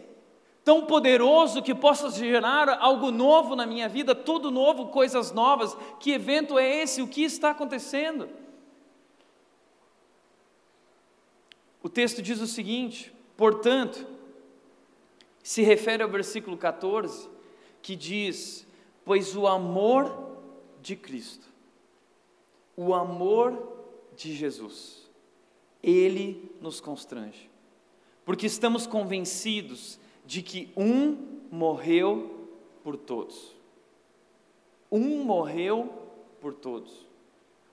Tão 0.63 0.85
poderoso 0.85 1.61
que 1.61 1.75
possa 1.75 2.09
gerar 2.11 2.77
algo 2.79 3.11
novo 3.11 3.57
na 3.57 3.65
minha 3.65 3.89
vida, 3.89 4.15
tudo 4.15 4.49
novo, 4.49 4.87
coisas 4.87 5.33
novas. 5.33 5.75
Que 5.99 6.11
evento 6.11 6.57
é 6.57 6.81
esse? 6.81 7.01
O 7.01 7.07
que 7.07 7.23
está 7.23 7.49
acontecendo? 7.49 8.29
O 11.81 11.89
texto 11.89 12.21
diz 12.21 12.41
o 12.41 12.47
seguinte: 12.47 13.13
portanto, 13.37 14.05
se 15.41 15.61
refere 15.61 16.03
ao 16.03 16.09
versículo 16.09 16.57
14, 16.57 17.29
que 17.81 17.95
diz: 17.95 18.67
Pois 19.05 19.35
o 19.35 19.47
amor 19.47 20.37
de 20.81 20.95
Cristo, 20.95 21.47
o 22.75 22.93
amor 22.93 23.77
de 24.15 24.35
Jesus, 24.35 25.09
ele 25.81 26.51
nos 26.61 26.81
constrange, 26.81 27.49
porque 28.25 28.45
estamos 28.45 28.85
convencidos 28.85 29.99
de 30.25 30.43
que 30.43 30.71
um 30.75 31.39
morreu 31.49 32.47
por 32.83 32.97
todos. 32.97 33.55
Um 34.91 35.23
morreu 35.23 35.91
por 36.41 36.53
todos. 36.53 37.07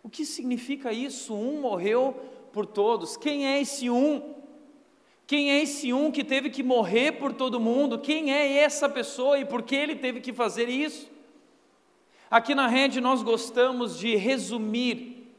O 0.02 0.08
que 0.08 0.24
significa 0.24 0.92
isso? 0.92 1.34
Um 1.34 1.60
morreu 1.60 2.12
por 2.12 2.35
todos. 2.64 3.16
Quem 3.16 3.46
é 3.46 3.60
esse 3.60 3.90
um? 3.90 4.34
Quem 5.26 5.50
é 5.50 5.60
esse 5.60 5.92
um 5.92 6.12
que 6.12 6.22
teve 6.22 6.48
que 6.48 6.62
morrer 6.62 7.12
por 7.18 7.32
todo 7.32 7.58
mundo? 7.58 7.98
Quem 7.98 8.32
é 8.32 8.58
essa 8.58 8.88
pessoa 8.88 9.38
e 9.38 9.44
por 9.44 9.62
que 9.62 9.74
ele 9.74 9.96
teve 9.96 10.20
que 10.20 10.32
fazer 10.32 10.68
isso? 10.68 11.10
Aqui 12.30 12.54
na 12.54 12.68
rede 12.68 13.00
nós 13.00 13.22
gostamos 13.22 13.98
de 13.98 14.14
resumir 14.14 15.34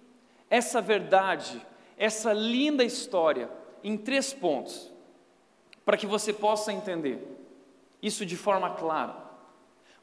essa 0.50 0.82
verdade, 0.82 1.66
essa 1.98 2.34
linda 2.34 2.84
história, 2.84 3.50
em 3.84 3.98
três 3.98 4.34
pontos, 4.34 4.92
para 5.86 5.98
que 5.98 6.06
você 6.06 6.34
possa 6.34 6.72
entender 6.72 7.20
isso 8.02 8.26
de 8.26 8.36
forma 8.36 8.72
clara. 8.72 9.16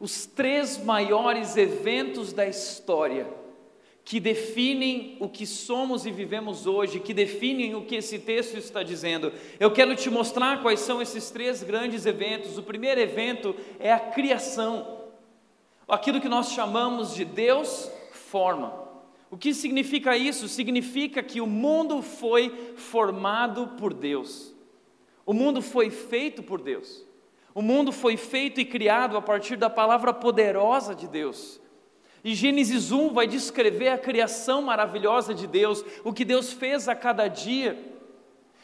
Os 0.01 0.27
três 0.27 0.83
maiores 0.83 1.57
eventos 1.57 2.33
da 2.33 2.47
história 2.47 3.27
que 4.05 4.21
definem 4.21 5.17
o 5.19 5.29
que 5.29 5.47
somos 5.47 6.05
e 6.05 6.11
vivemos 6.11 6.67
hoje, 6.67 7.01
que 7.01 7.15
definem 7.15 7.75
o 7.75 7.87
que 7.87 7.97
esse 7.97 8.19
texto 8.19 8.59
está 8.59 8.83
dizendo. 8.83 9.33
Eu 9.59 9.71
quero 9.71 9.97
te 9.97 10.11
mostrar 10.11 10.61
quais 10.61 10.81
são 10.81 11.01
esses 11.01 11.31
três 11.31 11.63
grandes 11.63 12.05
eventos. 12.05 12.59
O 12.59 12.63
primeiro 12.63 13.01
evento 13.01 13.57
é 13.81 13.91
a 13.91 13.99
criação, 13.99 15.01
aquilo 15.89 16.21
que 16.21 16.29
nós 16.29 16.53
chamamos 16.53 17.15
de 17.15 17.25
Deus 17.25 17.91
forma. 18.13 18.85
O 19.31 19.39
que 19.39 19.55
significa 19.55 20.17
isso? 20.17 20.49
Significa 20.49 21.23
que 21.23 21.41
o 21.41 21.47
mundo 21.47 22.03
foi 22.03 22.51
formado 22.77 23.69
por 23.79 23.95
Deus, 23.95 24.55
o 25.25 25.33
mundo 25.33 25.63
foi 25.63 25.89
feito 25.89 26.43
por 26.43 26.61
Deus, 26.61 27.05
o 27.55 27.63
mundo 27.63 27.91
foi 27.91 28.19
feito 28.19 28.61
e 28.61 28.67
criado 28.67 29.17
a 29.17 29.23
partir 29.23 29.57
da 29.57 29.71
palavra 29.71 30.13
poderosa 30.13 30.95
de 30.95 31.09
Deus. 31.09 31.64
E 32.25 32.35
Gênesis 32.35 32.91
1 32.91 33.13
vai 33.13 33.27
descrever 33.27 33.89
a 33.89 33.99
criação 33.99 34.63
maravilhosa 34.63 35.35
de 35.35 35.47
Deus, 35.47 35.85
o 36.03 36.11
que 36.11 36.25
Deus 36.25 36.55
fez 36.55 36.89
a 36.89 36.95
cada 36.95 37.29
dia. 37.29 37.79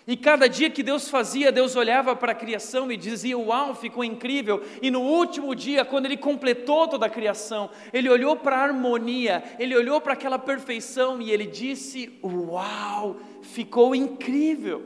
E 0.07 0.17
cada 0.17 0.49
dia 0.49 0.71
que 0.71 0.83
Deus 0.83 1.11
fazia, 1.11 1.53
Deus 1.53 1.77
olhava 1.77 2.17
para 2.17 2.33
a 2.33 2.35
criação 2.35 2.91
e 2.91 2.97
dizia: 2.97 3.37
Uau, 3.39 3.75
ficou 3.75 4.03
incrível. 4.03 4.63
E 4.81 4.91
no 4.91 5.03
último 5.03 5.55
dia, 5.55 5.85
quando 5.85 6.07
Ele 6.07 6.17
completou 6.17 6.89
toda 6.89 7.05
a 7.05 7.11
criação, 7.11 7.69
Ele 7.93 8.09
olhou 8.09 8.35
para 8.35 8.57
a 8.57 8.63
harmonia, 8.63 9.45
Ele 9.59 9.77
olhou 9.77 10.01
para 10.01 10.15
aquela 10.15 10.39
perfeição 10.39 11.21
e 11.21 11.31
Ele 11.31 11.45
disse: 11.45 12.19
Uau, 12.25 13.19
ficou 13.43 13.95
incrível. 13.95 14.85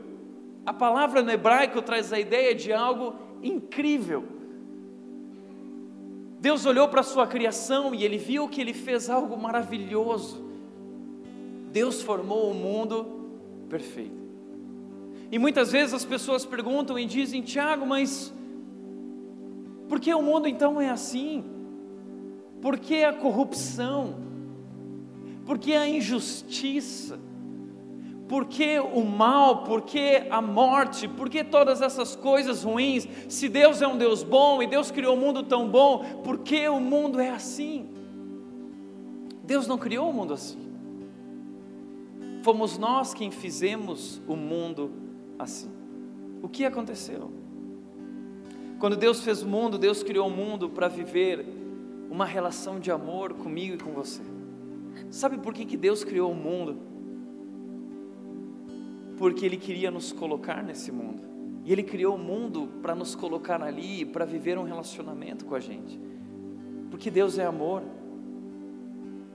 A 0.65 0.73
palavra 0.73 1.21
no 1.21 1.31
hebraico 1.31 1.81
traz 1.81 2.11
a 2.11 2.19
ideia 2.19 2.53
de 2.53 2.73
algo 2.73 3.15
incrível. 3.41 4.25
Deus 6.45 6.63
olhou 6.63 6.87
para 6.87 7.01
a 7.01 7.03
sua 7.03 7.25
criação 7.25 7.95
e 7.95 8.03
ele 8.03 8.19
viu 8.19 8.47
que 8.47 8.61
ele 8.61 8.71
fez 8.71 9.09
algo 9.09 9.35
maravilhoso. 9.35 10.45
Deus 11.71 12.03
formou 12.03 12.49
o 12.49 12.51
um 12.51 12.53
mundo 12.53 13.07
perfeito. 13.67 14.23
E 15.31 15.39
muitas 15.39 15.71
vezes 15.71 15.91
as 15.95 16.05
pessoas 16.05 16.45
perguntam 16.45 16.99
e 16.99 17.05
dizem: 17.07 17.41
Tiago, 17.41 17.83
mas 17.83 18.31
por 19.89 19.99
que 19.99 20.13
o 20.13 20.21
mundo 20.21 20.47
então 20.47 20.79
é 20.79 20.87
assim? 20.87 21.43
Por 22.61 22.77
que 22.77 23.03
a 23.03 23.11
corrupção? 23.11 24.19
Por 25.47 25.57
que 25.57 25.73
a 25.73 25.89
injustiça? 25.89 27.19
Por 28.27 28.45
que 28.45 28.79
o 28.79 29.03
mal? 29.03 29.63
Por 29.63 29.81
que 29.81 30.23
a 30.29 30.41
morte? 30.41 31.07
Por 31.07 31.29
que 31.29 31.43
todas 31.43 31.81
essas 31.81 32.15
coisas 32.15 32.63
ruins? 32.63 33.07
Se 33.29 33.47
Deus 33.47 33.81
é 33.81 33.87
um 33.87 33.97
Deus 33.97 34.23
bom 34.23 34.63
e 34.63 34.67
Deus 34.67 34.89
criou 34.89 35.15
o 35.15 35.17
um 35.17 35.21
mundo 35.21 35.43
tão 35.43 35.69
bom, 35.69 36.21
por 36.23 36.39
que 36.39 36.67
o 36.67 36.79
mundo 36.79 37.19
é 37.19 37.29
assim? 37.29 37.87
Deus 39.43 39.67
não 39.67 39.77
criou 39.77 40.09
o 40.09 40.13
mundo 40.13 40.33
assim. 40.33 40.57
Fomos 42.41 42.77
nós 42.77 43.13
quem 43.13 43.29
fizemos 43.29 44.21
o 44.27 44.35
mundo 44.35 44.91
assim. 45.37 45.69
O 46.41 46.49
que 46.49 46.65
aconteceu? 46.65 47.31
Quando 48.79 48.95
Deus 48.95 49.21
fez 49.21 49.43
o 49.43 49.47
mundo, 49.47 49.77
Deus 49.77 50.03
criou 50.03 50.27
o 50.27 50.31
mundo 50.31 50.69
para 50.69 50.87
viver 50.87 51.45
uma 52.09 52.25
relação 52.25 52.79
de 52.79 52.91
amor 52.91 53.33
comigo 53.33 53.75
e 53.75 53.77
com 53.77 53.91
você. 53.91 54.21
Sabe 55.09 55.37
por 55.37 55.53
que, 55.53 55.65
que 55.65 55.77
Deus 55.77 56.03
criou 56.03 56.31
o 56.31 56.35
mundo? 56.35 56.77
Porque 59.17 59.45
Ele 59.45 59.57
queria 59.57 59.91
nos 59.91 60.11
colocar 60.11 60.63
nesse 60.63 60.91
mundo. 60.91 61.23
E 61.63 61.71
Ele 61.71 61.83
criou 61.83 62.15
o 62.15 62.19
mundo 62.19 62.69
para 62.81 62.93
nos 62.93 63.15
colocar 63.15 63.61
ali, 63.61 64.05
para 64.05 64.25
viver 64.25 64.57
um 64.57 64.63
relacionamento 64.63 65.45
com 65.45 65.55
a 65.55 65.59
gente. 65.59 65.99
Porque 66.89 67.09
Deus 67.09 67.37
é 67.37 67.45
amor. 67.45 67.83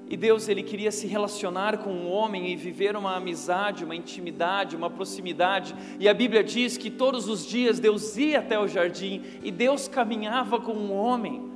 E 0.09 0.17
Deus 0.17 0.49
ele 0.49 0.65
queria 0.65 0.91
se 0.91 1.07
relacionar 1.07 1.79
com 1.79 1.91
um 1.91 2.11
homem 2.11 2.51
e 2.51 2.57
viver 2.57 2.97
uma 2.97 3.15
amizade, 3.15 3.85
uma 3.85 3.95
intimidade, 3.95 4.75
uma 4.75 4.91
proximidade. 4.91 5.73
E 6.01 6.09
a 6.09 6.15
Bíblia 6.15 6.43
diz 6.43 6.77
que 6.77 6.91
todos 6.91 7.29
os 7.29 7.47
dias 7.47 7.79
Deus 7.79 8.17
ia 8.17 8.41
até 8.41 8.59
o 8.59 8.67
jardim 8.67 9.23
e 9.41 9.53
Deus 9.53 9.87
caminhava 9.87 10.59
com 10.59 10.73
um 10.73 10.93
homem. 10.93 11.49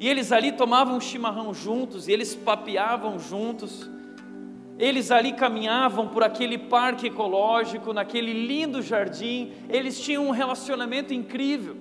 E 0.00 0.08
eles 0.08 0.30
ali 0.30 0.52
tomavam 0.52 1.00
chimarrão 1.00 1.52
juntos, 1.52 2.06
e 2.06 2.12
eles 2.12 2.34
papeavam 2.34 3.18
juntos. 3.18 3.90
Eles 4.78 5.10
ali 5.10 5.32
caminhavam 5.32 6.06
por 6.08 6.22
aquele 6.22 6.56
parque 6.56 7.08
ecológico, 7.08 7.92
naquele 7.92 8.32
lindo 8.32 8.80
jardim. 8.80 9.52
Eles 9.68 10.00
tinham 10.00 10.26
um 10.26 10.30
relacionamento 10.30 11.12
incrível. 11.12 11.76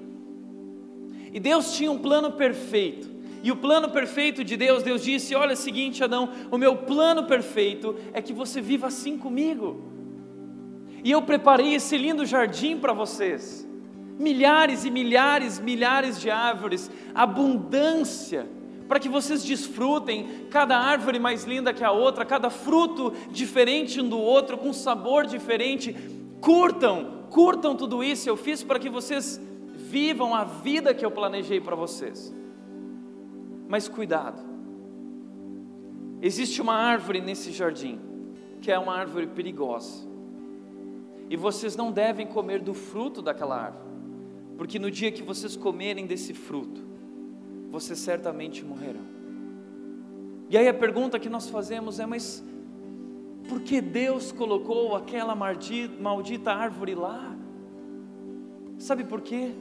E 1.31 1.39
Deus 1.39 1.73
tinha 1.73 1.91
um 1.91 1.99
plano 1.99 2.31
perfeito. 2.31 3.17
E 3.43 3.51
o 3.51 3.55
plano 3.55 3.89
perfeito 3.89 4.43
de 4.43 4.57
Deus, 4.57 4.81
Deus 4.81 5.03
disse: 5.03 5.35
Olha, 5.35 5.51
é 5.51 5.53
o 5.53 5.57
seguinte, 5.57 6.03
Adão, 6.03 6.29
o 6.49 6.57
meu 6.57 6.75
plano 6.75 7.25
perfeito 7.25 7.95
é 8.13 8.21
que 8.21 8.33
você 8.33 8.59
viva 8.59 8.87
assim 8.87 9.17
comigo. 9.17 9.83
E 11.03 11.11
eu 11.11 11.21
preparei 11.21 11.75
esse 11.75 11.95
lindo 11.97 12.25
jardim 12.25 12.77
para 12.77 12.93
vocês. 12.93 13.67
Milhares 14.17 14.83
e 14.83 14.89
milhares, 14.89 15.59
milhares 15.59 16.19
de 16.19 16.31
árvores, 16.31 16.89
abundância, 17.13 18.47
para 18.88 19.00
que 19.00 19.10
vocês 19.10 19.44
desfrutem 19.44 20.48
cada 20.50 20.77
árvore 20.77 21.20
mais 21.20 21.44
linda 21.44 21.74
que 21.74 21.84
a 21.84 21.91
outra, 21.91 22.25
cada 22.25 22.50
fruto 22.50 23.13
diferente 23.29 24.01
um 24.01 24.08
do 24.08 24.20
outro, 24.20 24.58
com 24.58 24.72
sabor 24.72 25.25
diferente. 25.25 25.96
Curtam, 26.39 27.25
curtam 27.29 27.75
tudo 27.75 28.03
isso. 28.03 28.29
Eu 28.29 28.38
fiz 28.38 28.63
para 28.63 28.79
que 28.79 28.89
vocês 28.89 29.41
vivam 29.75 30.34
a 30.34 30.44
vida 30.44 30.94
que 30.94 31.06
eu 31.06 31.12
planejei 31.12 31.60
para 31.60 31.75
vocês. 31.75 32.34
Mas 33.67 33.89
cuidado, 33.89 34.41
existe 36.22 36.62
uma 36.62 36.74
árvore 36.74 37.20
nesse 37.20 37.51
jardim, 37.51 38.00
que 38.62 38.72
é 38.72 38.79
uma 38.79 38.96
árvore 38.96 39.27
perigosa, 39.27 40.08
e 41.29 41.36
vocês 41.36 41.75
não 41.75 41.91
devem 41.91 42.25
comer 42.25 42.62
do 42.62 42.74
fruto 42.74 43.22
daquela 43.22 43.62
árvore, 43.62 43.84
porque 44.58 44.79
no 44.79 44.89
dia 44.89 45.12
que 45.12 45.22
vocês 45.22 45.58
comerem 45.58 46.06
desse 46.06 46.34
fruto, 46.34 46.87
vocês 47.69 48.00
certamente 48.00 48.63
morrerão. 48.63 49.05
E 50.50 50.57
aí 50.57 50.67
a 50.67 50.74
pergunta 50.74 51.19
que 51.19 51.29
nós 51.29 51.50
fazemos 51.50 52.00
é: 52.00 52.05
mas 52.05 52.43
por 53.47 53.62
que 53.62 53.81
Deus 53.81 54.31
colocou 54.31 54.95
aquela 54.95 55.36
maldita, 55.36 56.51
árvore 56.51 56.95
lá? 56.95 57.36
Sabe 58.77 59.03
por 59.03 59.21
quê? 59.21 59.51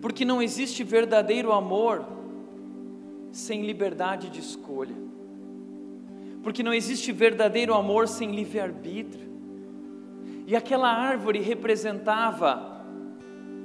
Porque 0.00 0.24
não 0.24 0.42
existe 0.42 0.84
verdadeiro 0.84 1.52
amor 1.52 2.06
sem 3.30 3.64
liberdade 3.64 4.30
de 4.30 4.40
escolha. 4.40 4.94
Porque 6.42 6.62
não 6.62 6.72
existe 6.72 7.12
verdadeiro 7.12 7.74
amor 7.74 8.08
sem 8.08 8.34
livre-arbítrio. 8.34 9.28
E 10.46 10.56
aquela 10.56 10.88
árvore 10.88 11.40
representava 11.40 12.77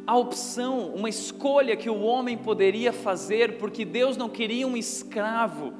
a 0.05 0.17
opção, 0.17 0.93
uma 0.93 1.09
escolha 1.09 1.75
que 1.75 1.89
o 1.89 2.01
homem 2.01 2.37
poderia 2.37 2.91
fazer, 2.91 3.57
porque 3.57 3.85
Deus 3.85 4.17
não 4.17 4.29
queria 4.29 4.67
um 4.67 4.75
escravo 4.75 5.73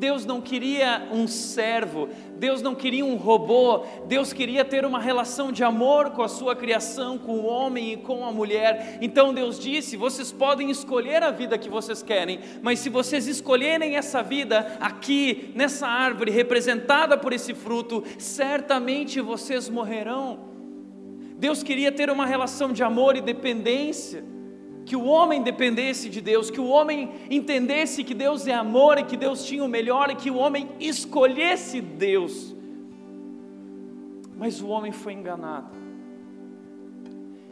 Deus 0.00 0.24
não 0.24 0.40
queria 0.40 1.08
um 1.12 1.28
servo, 1.28 2.08
Deus 2.38 2.62
não 2.62 2.74
queria 2.74 3.04
um 3.04 3.16
robô, 3.16 3.84
Deus 4.06 4.32
queria 4.32 4.64
ter 4.64 4.86
uma 4.86 4.98
relação 4.98 5.52
de 5.52 5.62
amor 5.62 6.12
com 6.12 6.22
a 6.22 6.28
sua 6.28 6.56
criação, 6.56 7.18
com 7.18 7.32
o 7.32 7.44
homem 7.44 7.92
e 7.92 7.96
com 7.98 8.24
a 8.24 8.32
mulher. 8.32 8.96
Então 9.02 9.34
Deus 9.34 9.60
disse: 9.60 9.98
vocês 9.98 10.32
podem 10.32 10.70
escolher 10.70 11.22
a 11.22 11.30
vida 11.30 11.58
que 11.58 11.68
vocês 11.68 12.02
querem, 12.02 12.40
mas 12.62 12.78
se 12.78 12.88
vocês 12.88 13.26
escolherem 13.26 13.96
essa 13.96 14.22
vida 14.22 14.78
aqui, 14.80 15.52
nessa 15.54 15.86
árvore 15.86 16.30
representada 16.30 17.18
por 17.18 17.34
esse 17.34 17.52
fruto, 17.52 18.02
certamente 18.18 19.20
vocês 19.20 19.68
morrerão. 19.68 20.49
Deus 21.40 21.62
queria 21.62 21.90
ter 21.90 22.10
uma 22.10 22.26
relação 22.26 22.70
de 22.70 22.82
amor 22.82 23.16
e 23.16 23.22
dependência 23.22 24.22
que 24.84 24.94
o 24.94 25.04
homem 25.04 25.42
dependesse 25.42 26.10
de 26.10 26.20
Deus, 26.20 26.50
que 26.50 26.60
o 26.60 26.66
homem 26.66 27.12
entendesse 27.30 28.04
que 28.04 28.12
Deus 28.12 28.46
é 28.46 28.52
amor 28.52 28.98
e 28.98 29.04
que 29.04 29.16
Deus 29.16 29.42
tinha 29.46 29.64
o 29.64 29.68
melhor 29.68 30.10
e 30.10 30.16
que 30.16 30.30
o 30.30 30.36
homem 30.36 30.68
escolhesse 30.78 31.80
Deus. 31.80 32.54
Mas 34.36 34.60
o 34.60 34.68
homem 34.68 34.92
foi 34.92 35.14
enganado. 35.14 35.74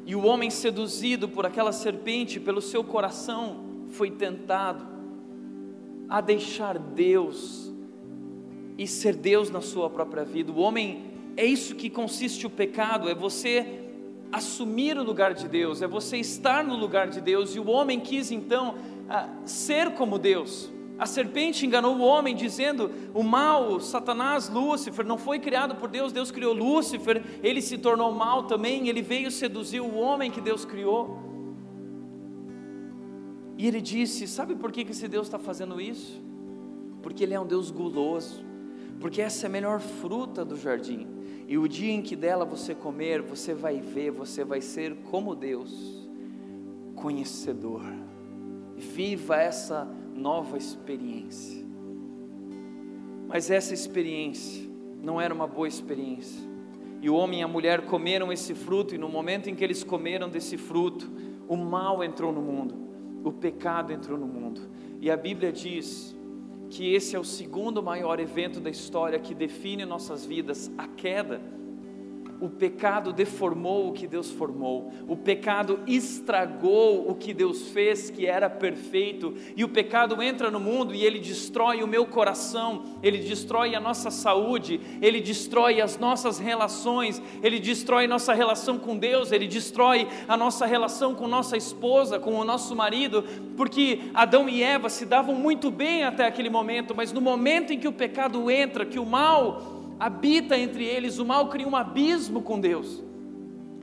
E 0.05 0.15
o 0.15 0.23
homem 0.27 0.51
seduzido 0.51 1.27
por 1.27 1.47
aquela 1.47 1.73
serpente, 1.73 2.39
pelo 2.39 2.61
seu 2.61 2.85
coração, 2.85 3.65
foi 3.89 4.11
tentado 4.11 4.87
a 6.11 6.21
deixar 6.21 6.79
Deus 6.79 7.73
e 8.77 8.87
ser 8.87 9.17
Deus 9.17 9.49
na 9.49 9.63
sua 9.63 9.89
própria 9.89 10.25
vida. 10.25 10.53
O 10.53 10.59
homem 10.59 11.08
é 11.39 11.47
isso 11.47 11.77
que 11.77 11.89
consiste 11.89 12.49
o 12.49 12.51
pecado, 12.51 13.09
é 13.09 13.15
você 13.15 13.65
assumir 14.33 14.99
o 14.99 15.05
lugar 15.05 15.35
de 15.35 15.47
Deus, 15.47 15.81
é 15.81 15.87
você 15.87 16.17
estar 16.17 16.65
no 16.65 16.75
lugar 16.75 17.09
de 17.09 17.21
Deus, 17.21 17.55
e 17.55 17.61
o 17.61 17.71
homem 17.71 18.01
quis 18.01 18.33
então 18.33 18.75
ser 19.45 19.93
como 19.93 20.19
Deus. 20.19 20.69
A 20.99 21.07
serpente 21.07 21.65
enganou 21.65 21.95
o 21.95 22.01
homem 22.01 22.35
dizendo: 22.35 22.91
o 23.15 23.23
mal, 23.23 23.79
Satanás, 23.79 24.49
Lúcifer, 24.49 25.07
não 25.07 25.17
foi 25.17 25.39
criado 25.39 25.77
por 25.77 25.89
Deus, 25.89 26.13
Deus 26.13 26.33
criou 26.33 26.53
Lúcifer, 26.53 27.23
ele 27.41 27.63
se 27.63 27.79
tornou 27.79 28.11
mal 28.11 28.49
também, 28.49 28.89
ele 28.89 29.01
veio 29.01 29.31
seduzir 29.31 29.81
o 29.81 29.95
homem 29.95 30.33
que 30.33 30.41
Deus 30.41 30.65
criou. 30.65 31.23
E 33.57 33.65
ele 33.65 33.81
disse: 33.81 34.27
Sabe 34.27 34.57
por 34.57 34.73
que 34.73 34.81
esse 34.81 35.07
Deus 35.07 35.29
está 35.29 35.39
fazendo 35.39 35.81
isso? 35.81 36.21
Porque 37.01 37.23
ele 37.23 37.35
é 37.35 37.39
um 37.39 37.47
Deus 37.47 37.71
guloso, 37.71 38.45
porque 38.99 39.23
essa 39.23 39.47
é 39.47 39.49
a 39.49 39.53
melhor 39.53 39.79
fruta 39.79 40.45
do 40.45 40.57
jardim. 40.57 41.18
E 41.49 41.57
o 41.57 41.67
dia 41.67 41.91
em 41.91 42.03
que 42.03 42.15
dela 42.15 42.45
você 42.45 42.75
comer, 42.75 43.23
você 43.23 43.55
vai 43.55 43.81
ver, 43.81 44.11
você 44.11 44.45
vai 44.45 44.61
ser 44.61 44.95
como 45.11 45.35
Deus, 45.35 46.07
conhecedor. 46.95 47.81
Viva 48.77 49.37
essa 49.37 49.89
nova 50.15 50.59
experiência. 50.59 51.65
Mas 53.27 53.51
essa 53.51 53.73
experiência 53.73 54.69
não 55.03 55.19
era 55.19 55.33
uma 55.33 55.47
boa 55.47 55.67
experiência. 55.67 56.47
E 57.01 57.09
o 57.09 57.15
homem 57.15 57.41
e 57.41 57.43
a 57.43 57.49
mulher 57.49 57.87
comeram 57.87 58.31
esse 58.31 58.55
fruto, 58.55 58.95
e 58.95 58.99
no 58.99 59.09
momento 59.09 59.49
em 59.49 59.55
que 59.55 59.65
eles 59.65 59.83
comeram 59.83 60.29
desse 60.29 60.59
fruto, 60.59 61.11
o 61.49 61.57
mal 61.57 62.05
entrou 62.05 62.31
no 62.31 62.43
mundo, 62.43 62.75
o 63.25 63.33
pecado 63.33 63.91
entrou 63.91 64.19
no 64.19 64.27
mundo. 64.27 64.61
E 65.01 65.11
a 65.11 65.17
Bíblia 65.17 65.51
diz 65.51 66.15
que 66.71 66.95
esse 66.95 67.17
é 67.17 67.19
o 67.19 67.25
segundo 67.25 67.83
maior 67.83 68.21
evento 68.21 68.61
da 68.61 68.71
história 68.71 69.19
que 69.19 69.35
define 69.35 69.85
nossas 69.85 70.25
vidas, 70.25 70.71
a 70.77 70.87
queda 70.87 71.41
o 72.41 72.49
pecado 72.49 73.13
deformou 73.13 73.89
o 73.89 73.93
que 73.93 74.07
Deus 74.07 74.31
formou, 74.31 74.93
o 75.07 75.17
pecado 75.17 75.81
estragou 75.87 77.11
o 77.11 77.15
que 77.15 77.35
Deus 77.35 77.69
fez, 77.71 78.11
que 78.11 78.27
era 78.27 78.49
perfeito, 78.49 79.35
e 79.57 79.65
o 79.65 79.69
pecado 79.69 80.23
entra 80.23 80.51
no 80.51 80.61
mundo 80.61 80.95
e 80.95 81.05
ele 81.05 81.19
destrói 81.19 81.83
o 81.83 81.87
meu 81.87 82.07
coração, 82.07 82.85
ele 83.03 83.19
destrói 83.19 83.75
a 83.75 83.81
nossa 83.81 84.11
saúde, 84.11 84.81
ele 85.03 85.21
destrói 85.21 85.81
as 85.81 85.99
nossas 85.99 86.39
relações, 86.39 87.21
ele 87.43 87.59
destrói 87.59 88.07
nossa 88.07 88.33
relação 88.33 88.79
com 88.79 88.97
Deus, 88.97 89.33
ele 89.33 89.47
destrói 89.47 90.07
a 90.29 90.37
nossa 90.37 90.67
relação 90.67 91.15
com 91.15 91.27
nossa 91.27 91.57
esposa, 91.57 92.19
com 92.19 92.35
o 92.35 92.45
nosso 92.45 92.75
marido, 92.77 93.25
porque 93.57 94.01
Adão 94.15 94.49
e 94.49 94.63
Eva 94.63 94.89
se 94.89 95.05
davam 95.05 95.35
muito 95.35 95.71
bem 95.71 96.05
até 96.05 96.27
aquele 96.27 96.51
momento, 96.51 96.95
mas 96.95 97.13
no 97.13 97.21
momento 97.21 97.73
em 97.73 97.79
que 97.79 97.89
o 97.89 97.93
pecado 97.93 98.51
entra, 98.51 98.87
que 98.87 98.99
o 98.99 99.07
mal 99.07 99.78
habita 99.99 100.57
entre 100.57 100.85
eles, 100.85 101.19
o 101.19 101.25
mal 101.25 101.49
cria 101.49 101.67
um 101.67 101.77
abismo 101.77 102.43
com 102.43 102.61
Deus 102.61 103.03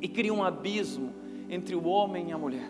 e 0.01 0.07
cria 0.07 0.33
um 0.33 0.43
abismo 0.43 1.13
entre 1.49 1.75
o 1.75 1.85
homem 1.85 2.29
e 2.29 2.31
a 2.31 2.37
mulher. 2.37 2.69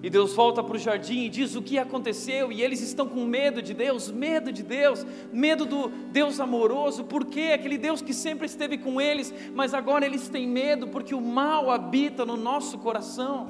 E 0.00 0.08
Deus 0.08 0.32
volta 0.32 0.62
para 0.62 0.76
o 0.76 0.78
jardim 0.78 1.24
e 1.24 1.28
diz 1.28 1.56
o 1.56 1.62
que 1.62 1.76
aconteceu, 1.76 2.52
e 2.52 2.62
eles 2.62 2.80
estão 2.80 3.08
com 3.08 3.24
medo 3.24 3.60
de 3.60 3.74
Deus, 3.74 4.10
medo 4.10 4.52
de 4.52 4.62
Deus, 4.62 5.04
medo 5.32 5.66
do 5.66 5.88
Deus 5.88 6.38
amoroso, 6.38 7.02
porque 7.04 7.50
aquele 7.52 7.76
Deus 7.76 8.00
que 8.00 8.14
sempre 8.14 8.46
esteve 8.46 8.78
com 8.78 9.00
eles, 9.00 9.34
mas 9.54 9.74
agora 9.74 10.06
eles 10.06 10.28
têm 10.28 10.46
medo 10.46 10.86
porque 10.86 11.14
o 11.14 11.20
mal 11.20 11.68
habita 11.68 12.24
no 12.24 12.36
nosso 12.36 12.78
coração. 12.78 13.48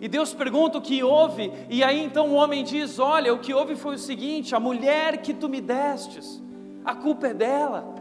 E 0.00 0.08
Deus 0.08 0.32
pergunta 0.32 0.78
o 0.78 0.82
que 0.82 1.02
houve, 1.02 1.52
e 1.68 1.84
aí 1.84 2.02
então 2.02 2.30
o 2.30 2.34
homem 2.34 2.64
diz: 2.64 2.98
Olha, 2.98 3.34
o 3.34 3.38
que 3.38 3.52
houve 3.52 3.76
foi 3.76 3.96
o 3.96 3.98
seguinte: 3.98 4.54
a 4.54 4.60
mulher 4.60 5.18
que 5.20 5.34
tu 5.34 5.46
me 5.46 5.60
destes, 5.60 6.42
a 6.82 6.94
culpa 6.94 7.28
é 7.28 7.34
dela. 7.34 7.99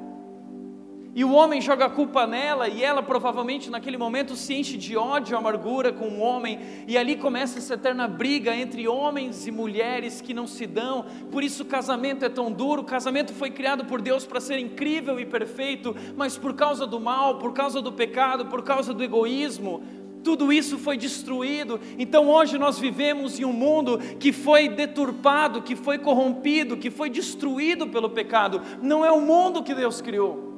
E 1.20 1.24
o 1.26 1.34
homem 1.34 1.60
joga 1.60 1.84
a 1.84 1.90
culpa 1.90 2.26
nela, 2.26 2.70
e 2.70 2.82
ela 2.82 3.04
provavelmente 3.04 3.70
naquele 3.70 3.98
momento 3.98 4.38
se 4.38 4.54
enche 4.54 4.78
de 4.78 4.96
ódio 4.96 5.34
e 5.34 5.38
amargura 5.38 5.92
com 5.92 6.08
o 6.08 6.20
homem, 6.22 6.58
e 6.88 6.98
ali 6.98 7.18
começa 7.18 7.60
essa 7.60 7.74
eterna 7.74 8.08
briga 8.08 8.56
entre 8.56 8.88
homens 8.88 9.46
e 9.46 9.52
mulheres 9.52 10.22
que 10.22 10.34
não 10.34 10.48
se 10.48 10.66
dão. 10.66 11.06
Por 11.30 11.44
isso 11.44 11.64
o 11.64 11.66
casamento 11.66 12.24
é 12.24 12.30
tão 12.30 12.50
duro. 12.50 12.84
O 12.84 12.86
casamento 12.86 13.34
foi 13.34 13.52
criado 13.52 13.84
por 13.84 14.02
Deus 14.02 14.26
para 14.26 14.40
ser 14.40 14.60
incrível 14.60 15.20
e 15.20 15.26
perfeito, 15.26 15.94
mas 16.16 16.38
por 16.38 16.54
causa 16.54 16.88
do 16.88 17.02
mal, 17.02 17.38
por 17.38 17.52
causa 17.52 17.82
do 17.82 17.92
pecado, 17.92 18.46
por 18.46 18.64
causa 18.64 18.94
do 18.94 19.04
egoísmo, 19.04 19.84
tudo 20.24 20.54
isso 20.54 20.78
foi 20.78 20.96
destruído. 20.96 21.82
Então 21.98 22.30
hoje 22.30 22.58
nós 22.58 22.80
vivemos 22.80 23.38
em 23.38 23.44
um 23.44 23.52
mundo 23.52 24.00
que 24.18 24.32
foi 24.32 24.70
deturpado, 24.70 25.64
que 25.64 25.76
foi 25.76 25.98
corrompido, 25.98 26.78
que 26.78 26.90
foi 26.90 27.10
destruído 27.10 27.88
pelo 27.88 28.10
pecado. 28.10 28.62
Não 28.82 29.04
é 29.04 29.12
o 29.12 29.20
mundo 29.20 29.62
que 29.62 29.74
Deus 29.74 30.00
criou. 30.00 30.49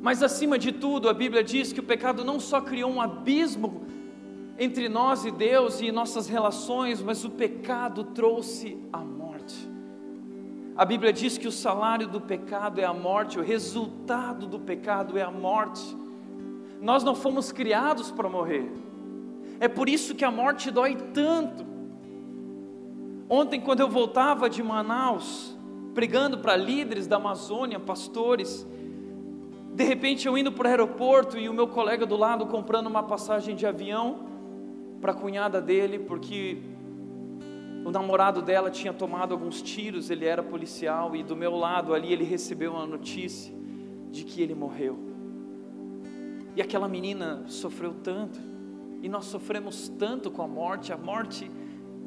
Mas 0.00 0.22
acima 0.22 0.58
de 0.58 0.72
tudo, 0.72 1.08
a 1.08 1.14
Bíblia 1.14 1.42
diz 1.42 1.72
que 1.72 1.80
o 1.80 1.82
pecado 1.82 2.24
não 2.24 2.38
só 2.38 2.60
criou 2.60 2.90
um 2.90 3.00
abismo 3.00 3.82
entre 4.58 4.88
nós 4.88 5.24
e 5.24 5.30
Deus 5.30 5.80
e 5.80 5.90
nossas 5.90 6.28
relações, 6.28 7.02
mas 7.02 7.24
o 7.24 7.30
pecado 7.30 8.04
trouxe 8.04 8.78
a 8.92 8.98
morte. 8.98 9.68
A 10.76 10.84
Bíblia 10.84 11.12
diz 11.12 11.36
que 11.36 11.48
o 11.48 11.52
salário 11.52 12.06
do 12.06 12.20
pecado 12.20 12.80
é 12.80 12.84
a 12.84 12.94
morte, 12.94 13.38
o 13.38 13.42
resultado 13.42 14.46
do 14.46 14.60
pecado 14.60 15.18
é 15.18 15.22
a 15.22 15.30
morte. 15.30 15.96
Nós 16.80 17.02
não 17.02 17.16
fomos 17.16 17.50
criados 17.50 18.12
para 18.12 18.28
morrer. 18.28 18.70
É 19.58 19.66
por 19.66 19.88
isso 19.88 20.14
que 20.14 20.24
a 20.24 20.30
morte 20.30 20.70
dói 20.70 20.96
tanto. 21.12 21.66
Ontem, 23.28 23.60
quando 23.60 23.80
eu 23.80 23.88
voltava 23.88 24.48
de 24.48 24.62
Manaus, 24.62 25.56
pregando 25.94 26.38
para 26.38 26.56
líderes 26.56 27.08
da 27.08 27.16
Amazônia, 27.16 27.80
pastores, 27.80 28.64
de 29.78 29.84
repente 29.84 30.26
eu 30.26 30.36
indo 30.36 30.50
para 30.50 30.66
o 30.66 30.70
aeroporto 30.70 31.38
e 31.38 31.48
o 31.48 31.54
meu 31.54 31.68
colega 31.68 32.04
do 32.04 32.16
lado 32.16 32.46
comprando 32.46 32.88
uma 32.88 33.04
passagem 33.04 33.54
de 33.54 33.64
avião 33.64 34.26
para 35.00 35.12
a 35.12 35.14
cunhada 35.14 35.62
dele, 35.62 36.00
porque 36.00 36.58
o 37.84 37.90
namorado 37.92 38.42
dela 38.42 38.72
tinha 38.72 38.92
tomado 38.92 39.30
alguns 39.30 39.62
tiros, 39.62 40.10
ele 40.10 40.24
era 40.24 40.42
policial, 40.42 41.14
e 41.14 41.22
do 41.22 41.36
meu 41.36 41.54
lado 41.54 41.94
ali 41.94 42.12
ele 42.12 42.24
recebeu 42.24 42.72
uma 42.72 42.84
notícia 42.84 43.54
de 44.10 44.24
que 44.24 44.42
ele 44.42 44.52
morreu. 44.52 44.98
E 46.56 46.60
aquela 46.60 46.88
menina 46.88 47.44
sofreu 47.46 47.94
tanto, 48.02 48.40
e 49.00 49.08
nós 49.08 49.26
sofremos 49.26 49.88
tanto 49.90 50.28
com 50.28 50.42
a 50.42 50.48
morte, 50.48 50.92
a 50.92 50.96
morte 50.96 51.48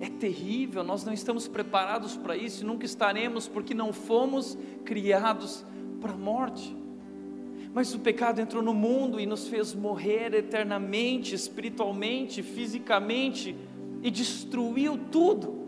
é 0.02 0.10
terrível, 0.10 0.84
nós 0.84 1.06
não 1.06 1.14
estamos 1.14 1.48
preparados 1.48 2.18
para 2.18 2.36
isso, 2.36 2.66
nunca 2.66 2.86
estaremos, 2.86 3.48
porque 3.48 3.74
não 3.74 3.94
fomos 3.94 4.58
criados 4.84 5.66
para 6.02 6.12
a 6.12 6.18
morte. 6.18 6.81
Mas 7.74 7.94
o 7.94 8.00
pecado 8.00 8.42
entrou 8.42 8.62
no 8.62 8.74
mundo 8.74 9.20
e 9.20 9.26
nos 9.26 9.48
fez 9.48 9.74
morrer 9.74 10.34
eternamente, 10.34 11.34
espiritualmente, 11.34 12.44
fisicamente 12.44 13.56
e 14.04 14.12
destruiu 14.12 14.98
tudo. 15.10 15.62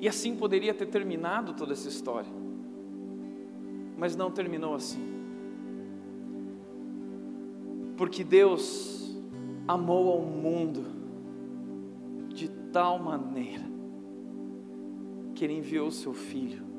E 0.00 0.08
assim 0.08 0.34
poderia 0.34 0.72
ter 0.72 0.86
terminado 0.86 1.52
toda 1.52 1.74
essa 1.74 1.88
história. 1.88 2.30
Mas 3.96 4.16
não 4.16 4.30
terminou 4.30 4.74
assim. 4.74 5.02
Porque 7.96 8.24
Deus 8.24 9.14
amou 9.68 10.12
ao 10.12 10.22
mundo 10.22 10.86
de 12.30 12.48
tal 12.72 12.98
maneira 12.98 13.70
que 15.34 15.44
Ele 15.44 15.58
enviou 15.58 15.88
o 15.88 15.92
Seu 15.92 16.14
Filho 16.14 16.71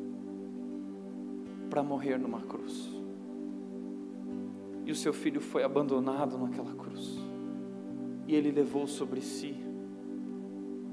para 1.73 1.81
morrer 1.81 2.19
numa 2.19 2.39
cruz. 2.41 2.87
E 4.85 4.91
o 4.91 4.95
seu 4.95 5.11
filho 5.11 5.41
foi 5.41 5.63
abandonado 5.63 6.37
naquela 6.37 6.71
cruz. 6.75 7.17
E 8.27 8.35
ele 8.35 8.51
levou 8.51 8.85
sobre 8.85 9.21
si 9.21 9.55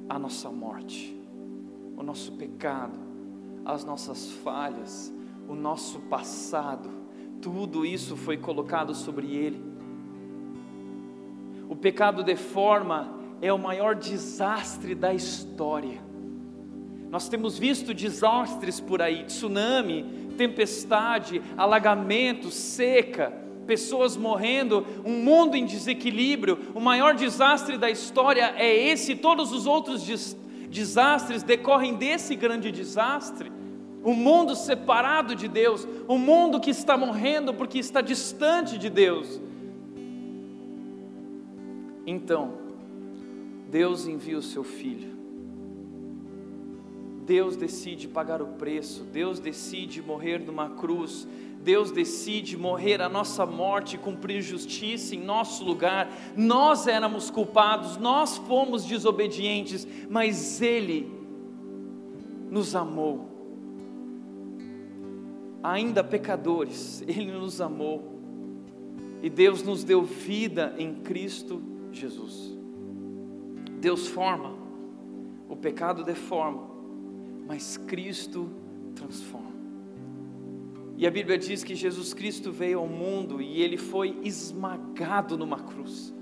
a 0.09 0.19
nossa 0.19 0.49
morte, 0.49 1.15
o 1.99 2.03
nosso 2.03 2.33
pecado, 2.33 2.99
as 3.63 3.85
nossas 3.85 4.31
falhas, 4.31 5.13
o 5.47 5.55
nosso 5.55 5.99
passado. 6.09 6.89
Tudo 7.43 7.85
isso 7.85 8.17
foi 8.17 8.39
colocado 8.39 8.95
sobre 8.95 9.37
ele. 9.37 9.63
O 11.69 11.77
pecado 11.77 12.25
deforma 12.25 13.19
é 13.43 13.53
o 13.53 13.59
maior 13.59 13.95
desastre 13.95 14.95
da 14.95 15.13
história. 15.13 16.01
Nós 17.11 17.29
temos 17.29 17.59
visto 17.59 17.93
desastres 17.93 18.81
por 18.81 19.03
aí, 19.03 19.25
tsunami, 19.25 20.30
tempestade, 20.41 21.43
alagamento, 21.55 22.51
seca, 22.51 23.31
pessoas 23.67 24.17
morrendo, 24.17 24.87
um 25.05 25.23
mundo 25.23 25.55
em 25.55 25.67
desequilíbrio. 25.67 26.59
O 26.75 26.81
maior 26.81 27.15
desastre 27.15 27.77
da 27.77 27.91
história 27.91 28.55
é 28.57 28.75
esse, 28.75 29.15
todos 29.17 29.53
os 29.53 29.67
outros 29.67 30.03
des 30.03 30.35
desastres 30.71 31.43
decorrem 31.43 31.95
desse 31.95 32.35
grande 32.35 32.73
desastre. 32.73 33.53
O 34.03 34.15
mundo 34.15 34.57
separado 34.57 35.35
de 35.35 35.47
Deus, 35.47 35.87
o 36.09 36.17
mundo 36.17 36.59
que 36.59 36.71
está 36.71 36.97
morrendo 36.97 37.53
porque 37.53 37.79
está 37.79 38.01
distante 38.01 38.79
de 38.79 38.89
Deus. 38.89 39.39
Então, 42.07 42.55
Deus 43.71 44.07
envia 44.07 44.39
o 44.39 44.43
seu 44.43 44.65
filho 44.65 45.20
Deus 47.31 47.55
decide 47.55 48.09
pagar 48.09 48.43
o 48.43 48.47
preço, 48.49 49.05
Deus 49.05 49.39
decide 49.39 50.03
morrer 50.03 50.41
numa 50.41 50.71
cruz, 50.71 51.29
Deus 51.63 51.93
decide 51.93 52.57
morrer 52.57 53.01
a 53.01 53.09
nossa 53.09 53.47
morte, 53.47 53.97
cumprir 53.97 54.43
justiça 54.43 55.15
em 55.15 55.21
nosso 55.21 55.63
lugar. 55.63 56.11
Nós 56.37 56.89
éramos 56.89 57.31
culpados, 57.31 57.97
nós 57.99 58.37
fomos 58.37 58.85
desobedientes, 58.85 59.87
mas 60.09 60.61
Ele 60.61 61.09
nos 62.51 62.75
amou. 62.75 63.29
Ainda 65.63 66.03
pecadores, 66.03 67.01
Ele 67.07 67.31
nos 67.31 67.61
amou. 67.61 68.19
E 69.23 69.31
Deus 69.31 69.63
nos 69.63 69.85
deu 69.85 70.03
vida 70.03 70.75
em 70.77 70.97
Cristo 70.97 71.63
Jesus. 71.93 72.59
Deus 73.79 74.09
forma, 74.09 74.53
o 75.49 75.55
pecado 75.55 76.03
deforma, 76.03 76.70
mas 77.51 77.77
Cristo 77.77 78.49
transforma. 78.95 79.51
E 80.97 81.05
a 81.05 81.11
Bíblia 81.11 81.37
diz 81.37 81.65
que 81.65 81.75
Jesus 81.75 82.15
Cristo 82.15 82.53
veio 82.53 82.79
ao 82.79 82.87
mundo 82.87 83.43
e 83.43 83.61
ele 83.61 83.77
foi 83.77 84.17
esmagado 84.23 85.37
numa 85.37 85.59
cruz. 85.59 86.15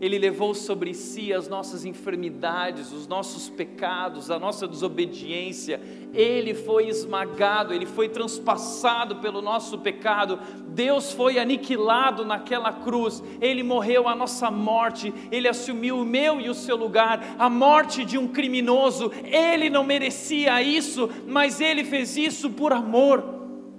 Ele 0.00 0.16
levou 0.16 0.54
sobre 0.54 0.94
si 0.94 1.32
as 1.32 1.48
nossas 1.48 1.84
enfermidades, 1.84 2.92
os 2.92 3.08
nossos 3.08 3.50
pecados, 3.50 4.30
a 4.30 4.38
nossa 4.38 4.68
desobediência. 4.68 5.80
Ele 6.14 6.54
foi 6.54 6.88
esmagado, 6.88 7.74
ele 7.74 7.86
foi 7.86 8.08
transpassado 8.08 9.16
pelo 9.16 9.42
nosso 9.42 9.78
pecado. 9.78 10.38
Deus 10.68 11.12
foi 11.12 11.38
aniquilado 11.38 12.24
naquela 12.24 12.72
cruz. 12.72 13.22
Ele 13.40 13.62
morreu 13.62 14.08
a 14.08 14.14
nossa 14.14 14.50
morte. 14.50 15.12
Ele 15.30 15.48
assumiu 15.48 15.98
o 15.98 16.04
meu 16.04 16.40
e 16.40 16.48
o 16.48 16.54
seu 16.54 16.76
lugar, 16.76 17.34
a 17.38 17.50
morte 17.50 18.04
de 18.04 18.16
um 18.16 18.28
criminoso. 18.28 19.10
Ele 19.24 19.68
não 19.68 19.82
merecia 19.82 20.62
isso, 20.62 21.10
mas 21.26 21.60
ele 21.60 21.84
fez 21.84 22.16
isso 22.16 22.50
por 22.50 22.72
amor. 22.72 23.24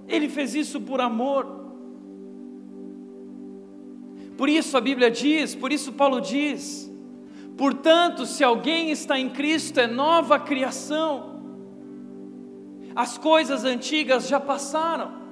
Ele 0.06 0.28
fez 0.28 0.54
isso 0.54 0.80
por 0.80 1.00
amor. 1.00 1.56
Por 4.36 4.48
isso 4.48 4.76
a 4.76 4.80
Bíblia 4.80 5.10
diz, 5.10 5.54
por 5.54 5.72
isso 5.72 5.92
Paulo 5.92 6.20
diz: 6.20 6.92
portanto, 7.56 8.26
se 8.26 8.44
alguém 8.44 8.90
está 8.90 9.18
em 9.18 9.30
Cristo, 9.30 9.80
é 9.80 9.86
nova 9.86 10.38
criação, 10.38 11.35
as 12.96 13.18
coisas 13.18 13.62
antigas 13.62 14.26
já 14.26 14.40
passaram. 14.40 15.26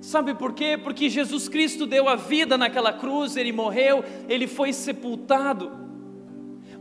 Sabe 0.00 0.34
por 0.34 0.52
quê? 0.52 0.76
Porque 0.76 1.08
Jesus 1.08 1.48
Cristo 1.48 1.86
deu 1.86 2.08
a 2.08 2.16
vida 2.16 2.58
naquela 2.58 2.92
cruz, 2.92 3.36
ele 3.36 3.52
morreu, 3.52 4.04
ele 4.28 4.48
foi 4.48 4.72
sepultado, 4.72 5.70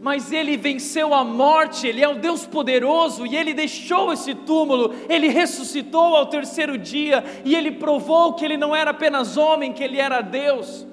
mas 0.01 0.31
ele 0.31 0.57
venceu 0.57 1.13
a 1.13 1.23
morte, 1.23 1.85
ele 1.85 2.01
é 2.01 2.09
o 2.09 2.15
Deus 2.15 2.47
poderoso 2.47 3.27
e 3.27 3.35
ele 3.35 3.53
deixou 3.53 4.11
esse 4.11 4.33
túmulo, 4.33 4.95
ele 5.07 5.27
ressuscitou 5.27 6.15
ao 6.15 6.25
terceiro 6.25 6.79
dia 6.79 7.23
e 7.45 7.53
ele 7.53 7.73
provou 7.73 8.33
que 8.33 8.43
ele 8.43 8.57
não 8.57 8.75
era 8.75 8.89
apenas 8.89 9.37
homem, 9.37 9.71
que 9.71 9.83
ele 9.83 9.99
era 9.99 10.21
Deus. 10.21 10.87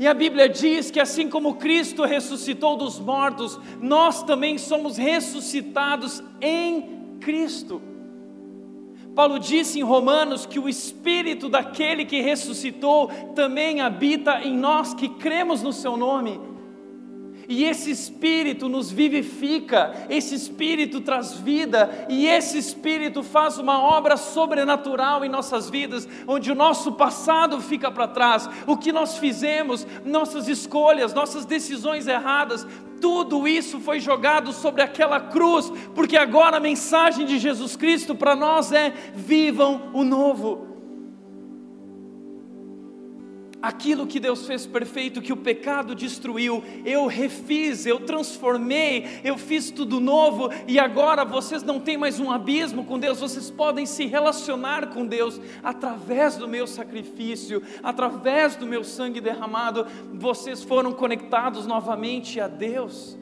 E 0.00 0.06
a 0.06 0.14
Bíblia 0.14 0.48
diz 0.48 0.90
que 0.90 0.98
assim 0.98 1.28
como 1.28 1.54
Cristo 1.54 2.04
ressuscitou 2.04 2.76
dos 2.76 2.98
mortos, 2.98 3.58
nós 3.80 4.24
também 4.24 4.58
somos 4.58 4.96
ressuscitados 4.96 6.22
em 6.40 6.97
Cristo. 7.20 7.80
Paulo 9.14 9.38
disse 9.38 9.80
em 9.80 9.82
Romanos 9.82 10.46
que 10.46 10.58
o 10.58 10.68
Espírito 10.68 11.48
daquele 11.48 12.04
que 12.04 12.20
ressuscitou 12.20 13.08
também 13.34 13.80
habita 13.80 14.42
em 14.42 14.56
nós 14.56 14.94
que 14.94 15.08
cremos 15.08 15.62
no 15.62 15.72
Seu 15.72 15.96
nome. 15.96 16.47
E 17.48 17.64
esse 17.64 17.90
Espírito 17.90 18.68
nos 18.68 18.90
vivifica, 18.90 20.06
esse 20.10 20.34
Espírito 20.34 21.00
traz 21.00 21.32
vida, 21.32 22.06
e 22.06 22.26
esse 22.26 22.58
Espírito 22.58 23.22
faz 23.22 23.56
uma 23.56 23.82
obra 23.82 24.18
sobrenatural 24.18 25.24
em 25.24 25.30
nossas 25.30 25.70
vidas, 25.70 26.06
onde 26.26 26.52
o 26.52 26.54
nosso 26.54 26.92
passado 26.92 27.58
fica 27.58 27.90
para 27.90 28.06
trás, 28.06 28.46
o 28.66 28.76
que 28.76 28.92
nós 28.92 29.16
fizemos, 29.16 29.86
nossas 30.04 30.46
escolhas, 30.46 31.14
nossas 31.14 31.46
decisões 31.46 32.06
erradas, 32.06 32.66
tudo 33.00 33.48
isso 33.48 33.80
foi 33.80 33.98
jogado 33.98 34.52
sobre 34.52 34.82
aquela 34.82 35.18
cruz, 35.18 35.72
porque 35.94 36.18
agora 36.18 36.58
a 36.58 36.60
mensagem 36.60 37.24
de 37.24 37.38
Jesus 37.38 37.76
Cristo 37.76 38.14
para 38.14 38.36
nós 38.36 38.72
é: 38.72 38.92
vivam 39.14 39.90
o 39.94 40.04
novo 40.04 40.67
aquilo 43.60 44.06
que 44.06 44.20
Deus 44.20 44.46
fez 44.46 44.66
perfeito, 44.66 45.20
que 45.20 45.32
o 45.32 45.36
pecado 45.36 45.94
destruiu, 45.94 46.62
eu 46.84 47.06
refiz, 47.06 47.86
eu 47.86 48.00
transformei, 48.00 49.20
eu 49.24 49.36
fiz 49.36 49.70
tudo 49.70 50.00
novo 50.00 50.48
e 50.66 50.78
agora 50.78 51.24
vocês 51.24 51.62
não 51.62 51.80
têm 51.80 51.96
mais 51.96 52.20
um 52.20 52.30
abismo 52.30 52.84
com 52.84 52.98
Deus, 52.98 53.20
vocês 53.20 53.50
podem 53.50 53.84
se 53.84 54.06
relacionar 54.06 54.88
com 54.88 55.04
Deus 55.04 55.40
através 55.62 56.36
do 56.36 56.46
meu 56.46 56.66
sacrifício, 56.66 57.62
através 57.82 58.54
do 58.54 58.66
meu 58.66 58.84
sangue 58.84 59.20
derramado, 59.20 59.86
vocês 60.14 60.62
foram 60.62 60.92
conectados 60.92 61.66
novamente 61.66 62.40
a 62.40 62.46
Deus. 62.46 63.18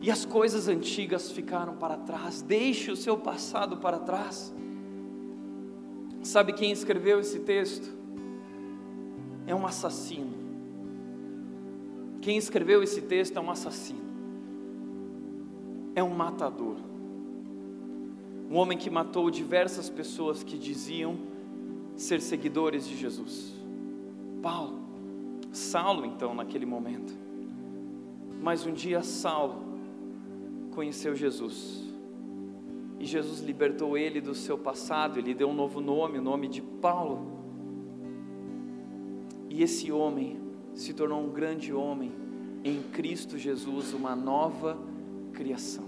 E 0.00 0.10
as 0.10 0.24
coisas 0.24 0.68
antigas 0.68 1.30
ficaram 1.30 1.76
para 1.76 1.96
trás, 1.96 2.42
deixe 2.42 2.90
o 2.90 2.96
seu 2.96 3.16
passado 3.16 3.78
para 3.78 3.98
trás. 3.98 4.54
Sabe 6.22 6.52
quem 6.52 6.70
escreveu 6.70 7.20
esse 7.20 7.40
texto? 7.40 7.95
É 9.46 9.54
um 9.54 9.66
assassino. 9.66 10.34
Quem 12.20 12.36
escreveu 12.36 12.82
esse 12.82 13.02
texto 13.02 13.36
é 13.36 13.40
um 13.40 13.50
assassino, 13.50 14.00
é 15.94 16.02
um 16.02 16.10
matador, 16.10 16.76
um 18.50 18.56
homem 18.56 18.76
que 18.76 18.90
matou 18.90 19.30
diversas 19.30 19.88
pessoas 19.88 20.42
que 20.42 20.58
diziam 20.58 21.16
ser 21.96 22.20
seguidores 22.20 22.86
de 22.86 22.96
Jesus. 22.96 23.54
Paulo, 24.42 24.78
Saulo, 25.52 26.04
então, 26.04 26.34
naquele 26.34 26.66
momento. 26.66 27.14
Mas 28.42 28.66
um 28.66 28.72
dia 28.72 29.02
Saulo 29.02 29.64
conheceu 30.72 31.16
Jesus. 31.16 31.82
E 32.98 33.04
Jesus 33.04 33.40
libertou 33.40 33.96
ele 33.96 34.20
do 34.20 34.34
seu 34.34 34.56
passado, 34.56 35.18
ele 35.18 35.34
deu 35.34 35.48
um 35.48 35.54
novo 35.54 35.80
nome, 35.80 36.18
o 36.18 36.22
nome 36.22 36.48
de 36.48 36.62
Paulo. 36.62 37.35
E 39.56 39.62
esse 39.62 39.90
homem 39.90 40.38
se 40.74 40.92
tornou 40.92 41.24
um 41.24 41.30
grande 41.30 41.72
homem 41.72 42.12
em 42.62 42.82
Cristo 42.92 43.38
Jesus, 43.38 43.94
uma 43.94 44.14
nova 44.14 44.76
criação. 45.32 45.86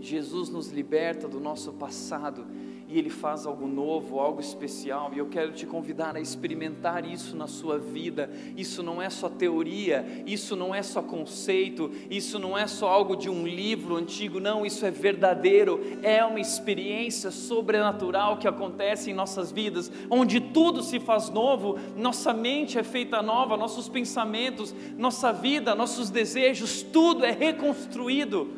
Jesus 0.00 0.48
nos 0.48 0.68
liberta 0.68 1.28
do 1.28 1.38
nosso 1.38 1.70
passado 1.74 2.46
e 2.90 2.98
Ele 2.98 3.08
faz 3.08 3.46
algo 3.46 3.68
novo, 3.68 4.18
algo 4.18 4.40
especial, 4.40 5.12
e 5.14 5.18
eu 5.18 5.26
quero 5.26 5.52
te 5.52 5.64
convidar 5.64 6.16
a 6.16 6.20
experimentar 6.20 7.04
isso 7.04 7.36
na 7.36 7.46
sua 7.46 7.78
vida. 7.78 8.28
Isso 8.56 8.82
não 8.82 9.00
é 9.00 9.08
só 9.08 9.28
teoria, 9.28 10.04
isso 10.26 10.56
não 10.56 10.74
é 10.74 10.82
só 10.82 11.00
conceito, 11.00 11.92
isso 12.10 12.38
não 12.38 12.58
é 12.58 12.66
só 12.66 12.88
algo 12.88 13.14
de 13.14 13.30
um 13.30 13.46
livro 13.46 13.96
antigo, 13.96 14.40
não, 14.40 14.66
isso 14.66 14.84
é 14.84 14.90
verdadeiro, 14.90 15.80
é 16.02 16.24
uma 16.24 16.40
experiência 16.40 17.30
sobrenatural 17.30 18.38
que 18.38 18.48
acontece 18.48 19.10
em 19.10 19.14
nossas 19.14 19.52
vidas, 19.52 19.90
onde 20.10 20.40
tudo 20.40 20.82
se 20.82 20.98
faz 20.98 21.30
novo, 21.30 21.78
nossa 21.96 22.32
mente 22.32 22.76
é 22.76 22.82
feita 22.82 23.22
nova, 23.22 23.56
nossos 23.56 23.88
pensamentos, 23.88 24.74
nossa 24.98 25.32
vida, 25.32 25.76
nossos 25.76 26.10
desejos, 26.10 26.82
tudo 26.82 27.24
é 27.24 27.30
reconstruído 27.30 28.48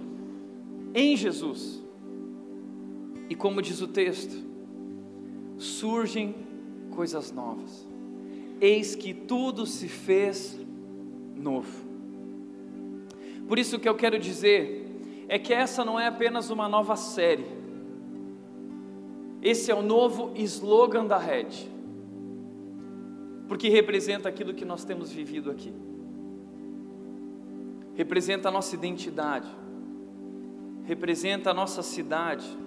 em 0.94 1.16
Jesus. 1.16 1.81
E 3.32 3.34
como 3.34 3.62
diz 3.62 3.80
o 3.80 3.88
texto, 3.88 4.36
surgem 5.56 6.34
coisas 6.90 7.32
novas. 7.32 7.88
Eis 8.60 8.94
que 8.94 9.14
tudo 9.14 9.64
se 9.64 9.88
fez 9.88 10.60
novo. 11.34 11.82
Por 13.48 13.58
isso 13.58 13.78
que 13.78 13.88
eu 13.88 13.94
quero 13.94 14.18
dizer 14.18 15.24
é 15.28 15.38
que 15.38 15.54
essa 15.54 15.82
não 15.82 15.98
é 15.98 16.08
apenas 16.08 16.50
uma 16.50 16.68
nova 16.68 16.94
série. 16.94 17.46
Esse 19.40 19.70
é 19.70 19.74
o 19.74 19.80
novo 19.80 20.32
slogan 20.36 21.06
da 21.06 21.16
rede. 21.16 21.72
Porque 23.48 23.70
representa 23.70 24.28
aquilo 24.28 24.52
que 24.52 24.66
nós 24.66 24.84
temos 24.84 25.10
vivido 25.10 25.50
aqui. 25.50 25.72
Representa 27.94 28.50
a 28.50 28.52
nossa 28.52 28.74
identidade. 28.74 29.48
Representa 30.84 31.50
a 31.50 31.54
nossa 31.54 31.82
cidade 31.82 32.60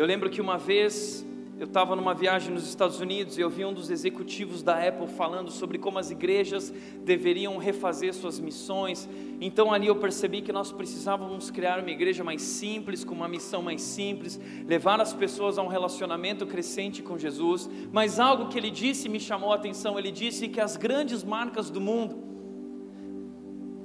eu 0.00 0.06
lembro 0.06 0.30
que 0.30 0.40
uma 0.40 0.56
vez 0.56 1.26
eu 1.58 1.66
estava 1.66 1.94
numa 1.94 2.14
viagem 2.14 2.54
nos 2.54 2.66
Estados 2.66 3.00
Unidos 3.00 3.36
e 3.36 3.42
eu 3.42 3.50
vi 3.50 3.66
um 3.66 3.74
dos 3.74 3.90
executivos 3.90 4.62
da 4.62 4.88
Apple 4.88 5.06
falando 5.06 5.50
sobre 5.50 5.76
como 5.76 5.98
as 5.98 6.10
igrejas 6.10 6.72
deveriam 7.04 7.58
refazer 7.58 8.14
suas 8.14 8.40
missões. 8.40 9.06
Então 9.42 9.70
ali 9.70 9.88
eu 9.88 9.96
percebi 9.96 10.40
que 10.40 10.52
nós 10.52 10.72
precisávamos 10.72 11.50
criar 11.50 11.78
uma 11.80 11.90
igreja 11.90 12.24
mais 12.24 12.40
simples, 12.40 13.04
com 13.04 13.14
uma 13.14 13.28
missão 13.28 13.60
mais 13.60 13.82
simples, 13.82 14.40
levar 14.66 14.98
as 15.02 15.12
pessoas 15.12 15.58
a 15.58 15.62
um 15.62 15.68
relacionamento 15.68 16.46
crescente 16.46 17.02
com 17.02 17.18
Jesus. 17.18 17.68
Mas 17.92 18.18
algo 18.18 18.48
que 18.48 18.56
ele 18.56 18.70
disse 18.70 19.06
me 19.06 19.20
chamou 19.20 19.52
a 19.52 19.56
atenção. 19.56 19.98
Ele 19.98 20.10
disse 20.10 20.48
que 20.48 20.62
as 20.62 20.78
grandes 20.78 21.22
marcas 21.22 21.68
do 21.68 21.78
mundo 21.78 22.24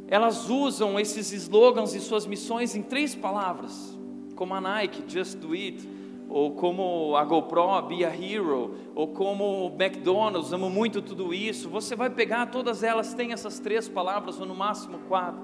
elas 0.07 0.49
usam 0.49 0.97
esses 0.97 1.33
slogans 1.33 1.93
e 1.93 1.99
suas 1.99 2.25
missões 2.25 2.73
em 2.73 2.81
três 2.81 3.13
palavras, 3.13 3.99
como 4.33 4.53
a 4.53 4.61
Nike, 4.61 5.03
Just 5.09 5.39
Do 5.39 5.51
It 5.51 5.94
ou 6.29 6.51
como 6.51 7.15
a 7.15 7.23
GoPro, 7.23 7.81
Be 7.87 8.03
a 8.03 8.15
Hero, 8.15 8.75
ou 8.93 9.07
como 9.07 9.67
o 9.67 9.67
McDonald's, 9.67 10.51
amo 10.51 10.69
muito 10.69 11.01
tudo 11.01 11.33
isso. 11.33 11.69
Você 11.69 11.95
vai 11.95 12.09
pegar, 12.09 12.47
todas 12.47 12.83
elas 12.83 13.13
têm 13.13 13.31
essas 13.31 13.59
três 13.59 13.87
palavras, 13.87 14.39
ou 14.39 14.45
no 14.45 14.55
máximo 14.55 14.99
quatro. 15.07 15.41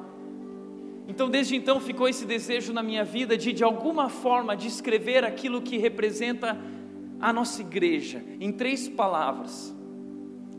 Então, 1.07 1.29
desde 1.29 1.55
então, 1.55 1.79
ficou 1.79 2.07
esse 2.07 2.25
desejo 2.25 2.71
na 2.71 2.81
minha 2.81 3.03
vida 3.03 3.37
de, 3.37 3.51
de 3.51 3.63
alguma 3.63 4.09
forma, 4.09 4.55
descrever 4.55 5.23
aquilo 5.25 5.61
que 5.61 5.77
representa 5.77 6.57
a 7.19 7.31
nossa 7.31 7.61
igreja, 7.61 8.23
em 8.39 8.51
três 8.51 8.87
palavras. 8.87 9.75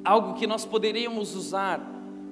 Algo 0.04 0.34
que 0.34 0.46
nós 0.46 0.64
poderíamos 0.64 1.34
usar 1.34 1.80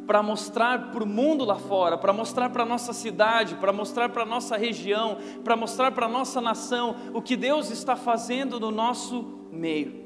para 0.07 0.23
mostrar 0.23 0.91
para 0.91 1.05
o 1.05 1.07
mundo 1.07 1.45
lá 1.45 1.57
fora, 1.57 1.97
para 1.97 2.13
mostrar 2.13 2.51
para 2.51 2.63
a 2.63 2.67
nossa 2.67 2.93
cidade, 2.93 3.55
para 3.55 3.73
mostrar 3.73 4.09
para 4.09 4.23
a 4.23 4.27
nossa 4.27 4.57
região, 4.57 5.19
para 5.45 5.57
mostrar 5.57 5.93
para 5.93 6.07
a 6.07 6.09
nossa 6.09 6.41
nação 6.41 6.97
o 7.15 7.23
que 7.23 7.37
Deus 7.37 7.71
está 7.71 7.97
fazendo 7.97 8.59
no 8.59 8.71
nosso 8.71 9.25
meio. 9.53 10.01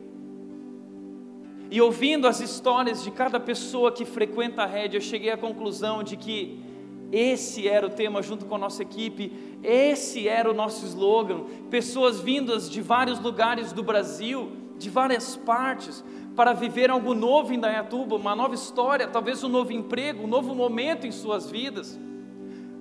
E 1.70 1.80
ouvindo 1.80 2.28
as 2.28 2.40
histórias 2.40 3.02
de 3.02 3.10
cada 3.10 3.40
pessoa 3.40 3.90
que 3.90 4.04
frequenta 4.04 4.62
a 4.62 4.66
rede, 4.66 4.96
eu 4.96 5.00
cheguei 5.00 5.30
à 5.30 5.36
conclusão 5.36 6.02
de 6.02 6.16
que 6.16 6.62
esse 7.10 7.68
era 7.68 7.86
o 7.86 7.90
tema 7.90 8.22
junto 8.22 8.44
com 8.44 8.54
a 8.56 8.58
nossa 8.58 8.82
equipe, 8.82 9.32
esse 9.62 10.28
era 10.28 10.50
o 10.50 10.54
nosso 10.54 10.84
slogan. 10.84 11.44
Pessoas 11.70 12.20
vindas 12.20 12.68
de 12.68 12.80
vários 12.80 13.18
lugares 13.20 13.72
do 13.72 13.82
Brasil, 13.82 14.52
de 14.78 14.90
várias 14.90 15.36
partes, 15.36 16.04
para 16.36 16.52
viver 16.52 16.90
algo 16.90 17.14
novo 17.14 17.52
em 17.52 17.60
Dayatuba, 17.60 18.16
uma 18.16 18.34
nova 18.34 18.54
história, 18.54 19.06
talvez 19.06 19.44
um 19.44 19.48
novo 19.48 19.72
emprego, 19.72 20.24
um 20.24 20.26
novo 20.26 20.54
momento 20.54 21.06
em 21.06 21.12
suas 21.12 21.48
vidas. 21.50 21.98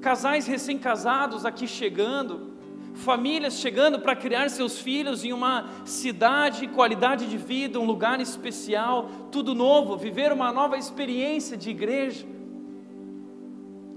Casais 0.02 0.48
recém-casados 0.48 1.46
aqui 1.46 1.68
chegando, 1.68 2.54
famílias 2.96 3.60
chegando 3.60 4.00
para 4.00 4.16
criar 4.16 4.50
seus 4.50 4.80
filhos 4.80 5.24
em 5.24 5.32
uma 5.32 5.70
cidade, 5.86 6.68
qualidade 6.68 7.28
de 7.28 7.38
vida, 7.38 7.80
um 7.80 7.86
lugar 7.86 8.20
especial, 8.20 9.08
tudo 9.32 9.54
novo, 9.54 9.96
viver 9.98 10.32
uma 10.32 10.52
nova 10.52 10.76
experiência 10.76 11.56
de 11.56 11.70
igreja. 11.70 12.26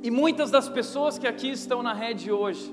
E 0.02 0.10
muitas 0.10 0.50
das 0.50 0.68
pessoas 0.68 1.18
que 1.18 1.26
aqui 1.26 1.50
estão 1.50 1.82
na 1.82 1.94
rede 1.94 2.30
hoje, 2.30 2.72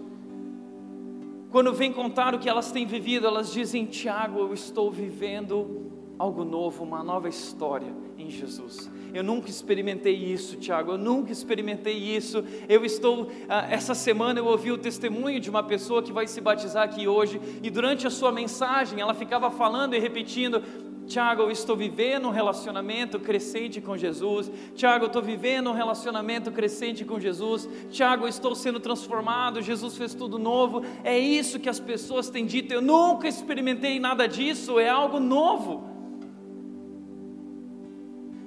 quando 1.49 1.71
vêm 1.71 1.93
contar 1.93 2.35
o 2.35 2.39
que 2.39 2.49
elas 2.49 2.71
têm 2.71 2.85
vivido, 2.85 3.25
elas 3.25 3.53
dizem: 3.53 3.85
Tiago, 3.85 4.39
eu 4.39 4.53
estou 4.53 4.91
vivendo 4.91 5.92
algo 6.17 6.43
novo, 6.43 6.83
uma 6.83 7.03
nova 7.03 7.27
história 7.27 7.93
em 8.17 8.29
Jesus. 8.29 8.89
Eu 9.13 9.23
nunca 9.23 9.49
experimentei 9.49 10.15
isso, 10.15 10.57
Tiago. 10.57 10.91
Eu 10.91 10.97
nunca 10.97 11.31
experimentei 11.31 11.95
isso. 11.95 12.43
Eu 12.67 12.83
estou. 12.85 13.29
Ah, 13.47 13.67
essa 13.69 13.93
semana 13.93 14.39
eu 14.39 14.45
ouvi 14.45 14.71
o 14.71 14.77
testemunho 14.77 15.39
de 15.39 15.49
uma 15.49 15.63
pessoa 15.63 16.01
que 16.01 16.11
vai 16.11 16.27
se 16.27 16.41
batizar 16.41 16.83
aqui 16.83 17.07
hoje, 17.07 17.39
e 17.61 17.69
durante 17.69 18.07
a 18.07 18.09
sua 18.09 18.31
mensagem 18.31 18.99
ela 18.99 19.13
ficava 19.13 19.51
falando 19.51 19.93
e 19.95 19.99
repetindo: 19.99 20.63
Tiago, 21.05 21.43
eu 21.43 21.51
estou 21.51 21.75
vivendo 21.75 22.27
um 22.27 22.31
relacionamento 22.31 23.19
crescente 23.19 23.81
com 23.81 23.97
Jesus. 23.97 24.49
Tiago, 24.73 25.05
eu 25.05 25.07
estou 25.07 25.21
vivendo 25.21 25.69
um 25.69 25.73
relacionamento 25.73 26.51
crescente 26.51 27.03
com 27.03 27.19
Jesus. 27.19 27.69
Tiago, 27.91 28.23
eu 28.23 28.29
estou 28.29 28.55
sendo 28.55 28.79
transformado. 28.79 29.61
Jesus 29.61 29.97
fez 29.97 30.13
tudo 30.13 30.39
novo. 30.39 30.81
É 31.03 31.17
isso 31.17 31.59
que 31.59 31.69
as 31.69 31.79
pessoas 31.79 32.29
têm 32.29 32.45
dito. 32.45 32.73
Eu 32.73 32.81
nunca 32.81 33.27
experimentei 33.27 33.99
nada 33.99 34.27
disso. 34.27 34.79
É 34.79 34.89
algo 34.89 35.19
novo. 35.19 35.92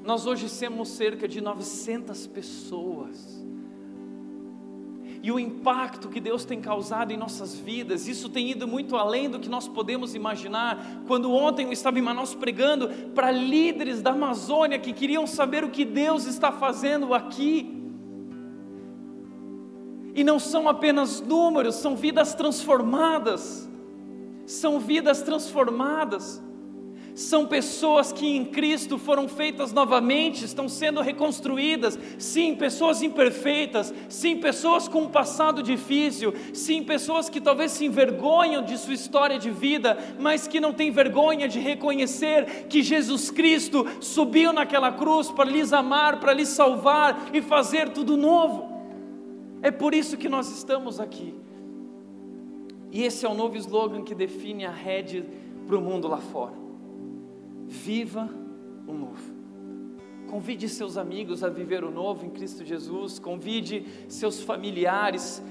Nós 0.06 0.24
hoje 0.24 0.48
temos 0.48 0.88
cerca 0.90 1.26
de 1.26 1.40
900 1.40 2.28
pessoas 2.28 3.44
e 5.20 5.32
o 5.32 5.40
impacto 5.40 6.08
que 6.08 6.20
Deus 6.20 6.44
tem 6.44 6.60
causado 6.60 7.10
em 7.10 7.16
nossas 7.16 7.52
vidas, 7.52 8.06
isso 8.06 8.28
tem 8.28 8.48
ido 8.48 8.68
muito 8.68 8.94
além 8.94 9.28
do 9.28 9.40
que 9.40 9.48
nós 9.48 9.66
podemos 9.66 10.14
imaginar. 10.14 11.02
Quando 11.08 11.32
ontem 11.32 11.66
eu 11.66 11.72
estava 11.72 11.98
em 11.98 12.02
Manaus 12.02 12.32
pregando 12.32 12.88
para 13.12 13.32
líderes 13.32 14.00
da 14.00 14.12
Amazônia 14.12 14.78
que 14.78 14.92
queriam 14.92 15.26
saber 15.26 15.64
o 15.64 15.70
que 15.70 15.84
Deus 15.84 16.26
está 16.26 16.52
fazendo 16.52 17.12
aqui. 17.12 17.74
E 20.14 20.22
não 20.22 20.38
são 20.38 20.68
apenas 20.68 21.20
números, 21.20 21.74
são 21.74 21.96
vidas 21.96 22.32
transformadas. 22.32 23.68
São 24.46 24.78
vidas 24.78 25.22
transformadas 25.22 26.40
são 27.16 27.46
pessoas 27.46 28.12
que 28.12 28.26
em 28.26 28.44
Cristo 28.44 28.98
foram 28.98 29.26
feitas 29.26 29.72
novamente, 29.72 30.44
estão 30.44 30.68
sendo 30.68 31.00
reconstruídas. 31.00 31.98
Sim, 32.18 32.54
pessoas 32.54 33.00
imperfeitas, 33.00 33.92
sim, 34.06 34.36
pessoas 34.36 34.86
com 34.86 35.04
um 35.04 35.08
passado 35.08 35.62
difícil, 35.62 36.34
sim, 36.52 36.82
pessoas 36.82 37.30
que 37.30 37.40
talvez 37.40 37.72
se 37.72 37.86
envergonham 37.86 38.62
de 38.62 38.76
sua 38.76 38.92
história 38.92 39.38
de 39.38 39.50
vida, 39.50 39.96
mas 40.20 40.46
que 40.46 40.60
não 40.60 40.74
têm 40.74 40.90
vergonha 40.90 41.48
de 41.48 41.58
reconhecer 41.58 42.66
que 42.68 42.82
Jesus 42.82 43.30
Cristo 43.30 43.86
subiu 43.98 44.52
naquela 44.52 44.92
cruz 44.92 45.30
para 45.30 45.48
lhes 45.48 45.72
amar, 45.72 46.20
para 46.20 46.34
lhes 46.34 46.50
salvar 46.50 47.30
e 47.32 47.40
fazer 47.40 47.88
tudo 47.88 48.14
novo. 48.14 48.76
É 49.62 49.70
por 49.70 49.94
isso 49.94 50.18
que 50.18 50.28
nós 50.28 50.50
estamos 50.54 51.00
aqui. 51.00 51.34
E 52.92 53.04
esse 53.04 53.24
é 53.24 53.28
o 53.28 53.34
novo 53.34 53.56
slogan 53.56 54.02
que 54.02 54.14
define 54.14 54.66
a 54.66 54.70
rede 54.70 55.24
para 55.66 55.78
o 55.78 55.80
mundo 55.80 56.06
lá 56.08 56.18
fora. 56.18 56.65
Viva 57.66 58.28
o 58.86 58.92
novo. 58.92 59.36
Convide 60.28 60.68
seus 60.68 60.96
amigos 60.96 61.44
a 61.44 61.48
viver 61.48 61.84
o 61.84 61.90
novo 61.90 62.24
em 62.24 62.30
Cristo 62.30 62.64
Jesus. 62.64 63.18
Convide 63.18 63.84
seus 64.08 64.40
familiares. 64.40 65.42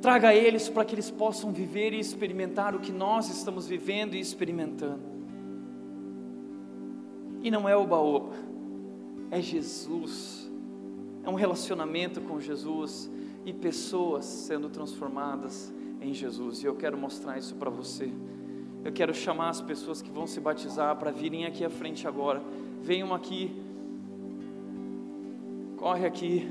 Traga 0.00 0.34
eles 0.34 0.68
para 0.68 0.84
que 0.84 0.94
eles 0.94 1.10
possam 1.10 1.52
viver 1.52 1.92
e 1.92 2.00
experimentar 2.00 2.74
o 2.74 2.80
que 2.80 2.92
nós 2.92 3.28
estamos 3.28 3.66
vivendo 3.66 4.14
e 4.14 4.20
experimentando. 4.20 5.02
E 7.42 7.50
não 7.50 7.68
é 7.68 7.76
o 7.76 7.86
baoba, 7.86 8.34
é 9.30 9.40
Jesus. 9.40 10.50
É 11.22 11.28
um 11.28 11.34
relacionamento 11.34 12.20
com 12.20 12.40
Jesus 12.40 13.10
e 13.44 13.52
pessoas 13.52 14.24
sendo 14.24 14.68
transformadas 14.70 15.72
em 16.00 16.14
Jesus. 16.14 16.62
E 16.62 16.66
eu 16.66 16.74
quero 16.74 16.96
mostrar 16.96 17.38
isso 17.38 17.54
para 17.54 17.70
você. 17.70 18.10
Eu 18.82 18.92
quero 18.92 19.12
chamar 19.12 19.50
as 19.50 19.60
pessoas 19.60 20.00
que 20.00 20.10
vão 20.10 20.26
se 20.26 20.40
batizar 20.40 20.96
para 20.96 21.10
virem 21.10 21.44
aqui 21.44 21.64
à 21.64 21.70
frente 21.70 22.08
agora. 22.08 22.42
Venham 22.82 23.12
aqui. 23.14 23.50
Corre 25.76 26.06
aqui. 26.06 26.48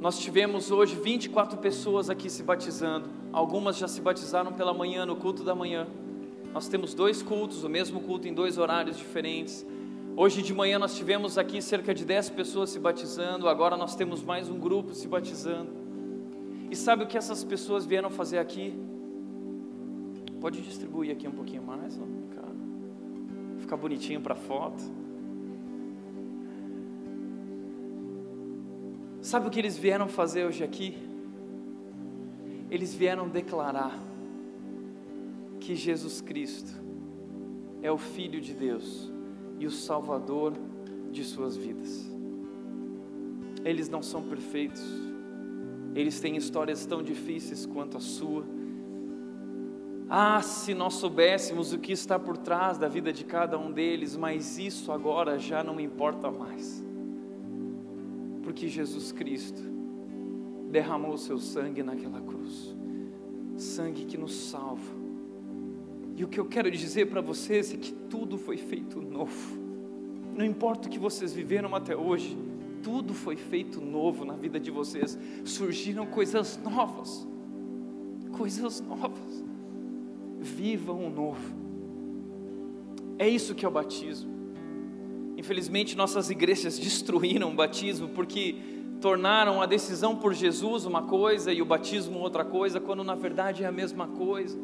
Nós 0.00 0.18
tivemos 0.18 0.70
hoje 0.70 0.96
24 0.96 1.58
pessoas 1.58 2.08
aqui 2.08 2.30
se 2.30 2.42
batizando. 2.42 3.08
Algumas 3.32 3.76
já 3.76 3.86
se 3.86 4.00
batizaram 4.00 4.52
pela 4.52 4.72
manhã, 4.72 5.04
no 5.04 5.14
culto 5.14 5.44
da 5.44 5.54
manhã. 5.54 5.86
Nós 6.54 6.68
temos 6.68 6.94
dois 6.94 7.22
cultos, 7.22 7.62
o 7.62 7.68
mesmo 7.68 8.00
culto 8.00 8.26
em 8.26 8.32
dois 8.32 8.56
horários 8.56 8.96
diferentes. 8.96 9.64
Hoje 10.16 10.42
de 10.42 10.52
manhã 10.52 10.78
nós 10.78 10.96
tivemos 10.96 11.38
aqui 11.38 11.62
cerca 11.62 11.94
de 11.94 12.04
10 12.04 12.30
pessoas 12.30 12.70
se 12.70 12.78
batizando, 12.78 13.48
agora 13.48 13.76
nós 13.76 13.94
temos 13.94 14.22
mais 14.22 14.50
um 14.50 14.58
grupo 14.58 14.94
se 14.94 15.06
batizando. 15.06 15.70
E 16.70 16.76
sabe 16.76 17.04
o 17.04 17.06
que 17.06 17.16
essas 17.16 17.44
pessoas 17.44 17.86
vieram 17.86 18.10
fazer 18.10 18.38
aqui? 18.38 18.74
Pode 20.42 20.60
distribuir 20.60 21.12
aqui 21.12 21.28
um 21.28 21.30
pouquinho 21.30 21.62
mais, 21.62 21.96
ó, 21.96 22.34
cara. 22.34 22.52
Ficar 23.58 23.76
bonitinho 23.76 24.20
para 24.20 24.34
foto. 24.34 24.82
Sabe 29.20 29.46
o 29.46 29.50
que 29.50 29.60
eles 29.60 29.78
vieram 29.78 30.08
fazer 30.08 30.44
hoje 30.44 30.64
aqui? 30.64 30.96
Eles 32.68 32.92
vieram 32.92 33.28
declarar 33.28 33.96
que 35.60 35.76
Jesus 35.76 36.20
Cristo 36.20 36.72
é 37.80 37.92
o 37.92 37.96
Filho 37.96 38.40
de 38.40 38.52
Deus 38.52 39.12
e 39.60 39.66
o 39.68 39.70
Salvador 39.70 40.54
de 41.12 41.22
suas 41.22 41.56
vidas. 41.56 42.10
Eles 43.64 43.88
não 43.88 44.02
são 44.02 44.24
perfeitos, 44.24 44.82
eles 45.94 46.18
têm 46.18 46.36
histórias 46.36 46.84
tão 46.84 47.00
difíceis 47.00 47.64
quanto 47.64 47.96
a 47.96 48.00
sua 48.00 48.44
ah, 50.14 50.42
se 50.42 50.74
nós 50.74 50.92
soubéssemos 50.92 51.72
o 51.72 51.78
que 51.78 51.90
está 51.90 52.18
por 52.18 52.36
trás 52.36 52.76
da 52.76 52.86
vida 52.86 53.10
de 53.10 53.24
cada 53.24 53.58
um 53.58 53.72
deles, 53.72 54.14
mas 54.14 54.58
isso 54.58 54.92
agora 54.92 55.38
já 55.38 55.64
não 55.64 55.80
importa 55.80 56.30
mais. 56.30 56.84
Porque 58.42 58.68
Jesus 58.68 59.10
Cristo 59.10 59.62
derramou 60.70 61.16
seu 61.16 61.38
sangue 61.38 61.82
naquela 61.82 62.20
cruz 62.20 62.74
sangue 63.56 64.04
que 64.04 64.18
nos 64.18 64.34
salva. 64.34 65.00
E 66.14 66.22
o 66.22 66.28
que 66.28 66.38
eu 66.38 66.44
quero 66.44 66.70
dizer 66.70 67.06
para 67.06 67.22
vocês 67.22 67.72
é 67.72 67.78
que 67.78 67.92
tudo 67.92 68.36
foi 68.36 68.58
feito 68.58 69.00
novo. 69.00 69.58
Não 70.36 70.44
importa 70.44 70.88
o 70.88 70.90
que 70.90 70.98
vocês 70.98 71.32
viveram 71.32 71.74
até 71.74 71.96
hoje, 71.96 72.36
tudo 72.82 73.14
foi 73.14 73.36
feito 73.36 73.80
novo 73.80 74.26
na 74.26 74.34
vida 74.34 74.60
de 74.60 74.70
vocês. 74.70 75.18
Surgiram 75.42 76.04
coisas 76.04 76.58
novas. 76.62 77.26
Coisas 78.36 78.82
novas 78.82 79.51
vivam 80.42 81.06
o 81.06 81.10
novo. 81.10 81.54
É 83.18 83.28
isso 83.28 83.54
que 83.54 83.64
é 83.64 83.68
o 83.68 83.70
batismo. 83.70 84.30
Infelizmente, 85.36 85.96
nossas 85.96 86.28
igrejas 86.28 86.76
destruíram 86.80 87.50
o 87.50 87.54
batismo 87.54 88.08
porque 88.08 88.56
tornaram 89.00 89.62
a 89.62 89.66
decisão 89.66 90.14
por 90.14 90.34
Jesus 90.34 90.84
uma 90.84 91.02
coisa 91.02 91.52
e 91.52 91.62
o 91.62 91.64
batismo 91.64 92.18
outra 92.18 92.44
coisa, 92.44 92.78
quando 92.78 93.02
na 93.02 93.14
verdade 93.14 93.64
é 93.64 93.66
a 93.66 93.72
mesma 93.72 94.06
coisa 94.06 94.58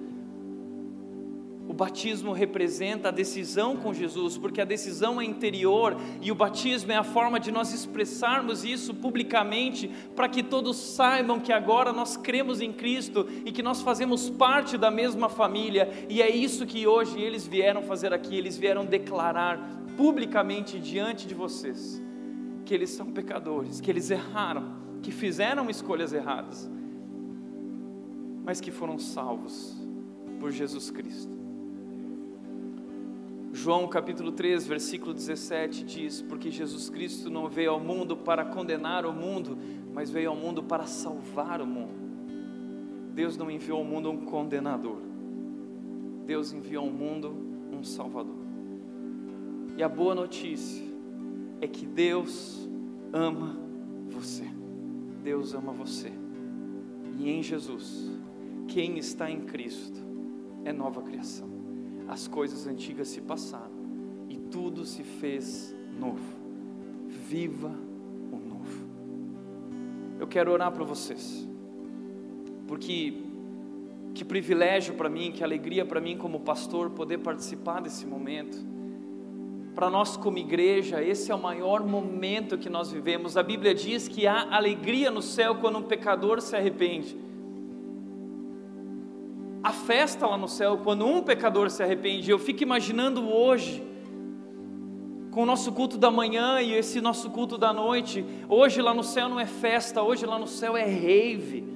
batismo 1.78 2.32
representa 2.32 3.08
a 3.08 3.12
decisão 3.12 3.76
com 3.76 3.94
Jesus, 3.94 4.36
porque 4.36 4.60
a 4.60 4.64
decisão 4.64 5.20
é 5.20 5.24
interior 5.24 5.96
e 6.20 6.32
o 6.32 6.34
batismo 6.34 6.90
é 6.90 6.96
a 6.96 7.04
forma 7.04 7.38
de 7.38 7.52
nós 7.52 7.72
expressarmos 7.72 8.64
isso 8.64 8.92
publicamente, 8.92 9.88
para 10.16 10.28
que 10.28 10.42
todos 10.42 10.76
saibam 10.76 11.38
que 11.38 11.52
agora 11.52 11.92
nós 11.92 12.16
cremos 12.16 12.60
em 12.60 12.72
Cristo 12.72 13.28
e 13.44 13.52
que 13.52 13.62
nós 13.62 13.80
fazemos 13.80 14.28
parte 14.28 14.76
da 14.76 14.90
mesma 14.90 15.28
família, 15.28 15.88
e 16.08 16.20
é 16.20 16.28
isso 16.28 16.66
que 16.66 16.84
hoje 16.84 17.20
eles 17.20 17.46
vieram 17.46 17.80
fazer 17.82 18.12
aqui, 18.12 18.36
eles 18.36 18.58
vieram 18.58 18.84
declarar 18.84 19.60
publicamente 19.96 20.80
diante 20.80 21.28
de 21.28 21.34
vocês 21.34 22.02
que 22.64 22.74
eles 22.74 22.90
são 22.90 23.12
pecadores, 23.12 23.80
que 23.80 23.88
eles 23.88 24.10
erraram, 24.10 24.78
que 25.00 25.12
fizeram 25.12 25.70
escolhas 25.70 26.12
erradas, 26.12 26.68
mas 28.44 28.60
que 28.60 28.72
foram 28.72 28.98
salvos 28.98 29.76
por 30.40 30.50
Jesus 30.50 30.90
Cristo. 30.90 31.37
João 33.52 33.88
capítulo 33.88 34.30
3, 34.30 34.66
versículo 34.66 35.14
17 35.14 35.84
diz: 35.84 36.20
Porque 36.22 36.50
Jesus 36.50 36.90
Cristo 36.90 37.30
não 37.30 37.48
veio 37.48 37.70
ao 37.70 37.80
mundo 37.80 38.16
para 38.16 38.44
condenar 38.44 39.06
o 39.06 39.12
mundo, 39.12 39.56
mas 39.92 40.10
veio 40.10 40.30
ao 40.30 40.36
mundo 40.36 40.62
para 40.62 40.86
salvar 40.86 41.60
o 41.62 41.66
mundo. 41.66 41.94
Deus 43.14 43.36
não 43.36 43.50
enviou 43.50 43.78
ao 43.78 43.84
mundo 43.84 44.10
um 44.10 44.24
condenador, 44.24 44.98
Deus 46.26 46.52
enviou 46.52 46.84
ao 46.84 46.90
mundo 46.90 47.34
um 47.72 47.82
Salvador. 47.82 48.36
E 49.76 49.82
a 49.82 49.88
boa 49.88 50.14
notícia 50.14 50.84
é 51.60 51.66
que 51.66 51.86
Deus 51.86 52.68
ama 53.12 53.58
você. 54.08 54.44
Deus 55.22 55.54
ama 55.54 55.72
você. 55.72 56.12
E 57.18 57.30
em 57.30 57.42
Jesus, 57.42 58.10
quem 58.68 58.98
está 58.98 59.30
em 59.30 59.40
Cristo 59.40 60.00
é 60.64 60.72
nova 60.72 61.02
criação 61.02 61.57
as 62.08 62.26
coisas 62.26 62.66
antigas 62.66 63.08
se 63.08 63.20
passaram 63.20 63.76
e 64.28 64.38
tudo 64.38 64.84
se 64.84 65.02
fez 65.02 65.74
novo. 66.00 66.38
Viva 67.06 67.70
o 68.32 68.36
novo. 68.36 68.88
Eu 70.18 70.26
quero 70.26 70.50
orar 70.50 70.72
para 70.72 70.84
vocês, 70.84 71.46
porque 72.66 73.22
que 74.14 74.24
privilégio 74.24 74.94
para 74.94 75.08
mim, 75.08 75.30
que 75.30 75.44
alegria 75.44 75.84
para 75.84 76.00
mim 76.00 76.16
como 76.16 76.40
pastor 76.40 76.90
poder 76.90 77.18
participar 77.18 77.80
desse 77.80 78.06
momento. 78.06 78.56
Para 79.74 79.88
nós 79.88 80.16
como 80.16 80.38
igreja, 80.38 81.00
esse 81.00 81.30
é 81.30 81.34
o 81.34 81.40
maior 81.40 81.86
momento 81.86 82.58
que 82.58 82.68
nós 82.68 82.90
vivemos. 82.90 83.36
A 83.36 83.44
Bíblia 83.44 83.72
diz 83.72 84.08
que 84.08 84.26
há 84.26 84.56
alegria 84.56 85.08
no 85.08 85.22
céu 85.22 85.56
quando 85.56 85.78
um 85.78 85.82
pecador 85.82 86.40
se 86.40 86.56
arrepende. 86.56 87.16
A 89.68 89.72
festa 89.72 90.26
lá 90.26 90.38
no 90.38 90.48
céu, 90.48 90.80
quando 90.82 91.06
um 91.06 91.22
pecador 91.22 91.68
se 91.68 91.82
arrepende. 91.82 92.30
Eu 92.30 92.38
fico 92.38 92.62
imaginando 92.62 93.28
hoje, 93.30 93.86
com 95.30 95.42
o 95.42 95.46
nosso 95.46 95.72
culto 95.72 95.98
da 95.98 96.10
manhã 96.10 96.58
e 96.62 96.72
esse 96.72 97.02
nosso 97.02 97.28
culto 97.28 97.58
da 97.58 97.70
noite. 97.70 98.24
Hoje 98.48 98.80
lá 98.80 98.94
no 98.94 99.04
céu 99.04 99.28
não 99.28 99.38
é 99.38 99.44
festa, 99.44 100.02
hoje 100.02 100.24
lá 100.24 100.38
no 100.38 100.46
céu 100.46 100.74
é 100.74 100.84
rave. 100.86 101.68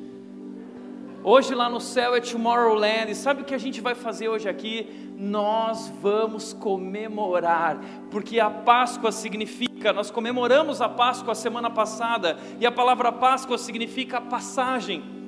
Hoje 1.22 1.55
lá 1.55 1.68
no 1.68 1.80
céu 1.80 2.14
é 2.14 2.20
Tomorrowland. 2.20 3.11
E 3.11 3.14
sabe 3.14 3.43
o 3.43 3.45
que 3.45 3.55
a 3.55 3.59
gente 3.59 3.82
vai 3.82 3.95
fazer 3.95 4.26
hoje 4.30 4.49
aqui? 4.49 4.86
Nós 5.18 5.93
vamos 6.01 6.55
comemorar, 6.55 7.78
porque 8.11 8.40
a 8.40 8.49
Páscoa 8.49 9.12
significa, 9.12 9.93
nós 9.93 10.11
comemoramos 10.11 10.80
a 10.80 10.88
Páscoa 10.88 11.34
semana 11.34 11.68
passada, 11.68 12.38
e 12.59 12.64
a 12.64 12.72
palavra 12.72 13.12
Páscoa 13.12 13.59
significa 13.59 14.18
passagem. 14.18 15.21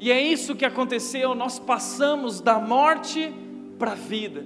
E 0.00 0.10
é 0.10 0.20
isso 0.20 0.56
que 0.56 0.64
aconteceu, 0.64 1.34
nós 1.34 1.58
passamos 1.58 2.40
da 2.40 2.58
morte 2.58 3.32
para 3.78 3.92
a 3.92 3.96
vida. 3.96 4.44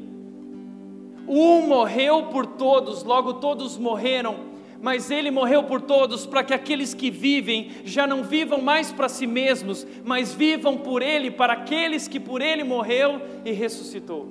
Um 1.27 1.67
morreu 1.67 2.25
por 2.25 2.47
todos, 2.47 3.03
logo 3.03 3.35
todos 3.35 3.77
morreram 3.77 4.49
mas 4.81 5.11
ele 5.11 5.31
morreu 5.31 5.65
por 5.65 5.81
todos 5.81 6.25
para 6.25 6.45
que 6.45 6.55
aqueles 6.55 6.95
que 6.95 7.11
vivem 7.11 7.71
já 7.85 8.07
não 8.07 8.23
vivam 8.23 8.61
mais 8.61 8.93
para 8.93 9.09
si 9.09 9.27
mesmos, 9.27 9.87
mas 10.05 10.33
vivam 10.33 10.79
por 10.79 11.03
ele, 11.03 11.31
para 11.31 11.55
aqueles 11.55 12.07
que 12.07 12.21
por 12.21 12.41
ele 12.41 12.63
morreu 12.63 13.21
e 13.45 13.53
ressuscitou. 13.53 14.29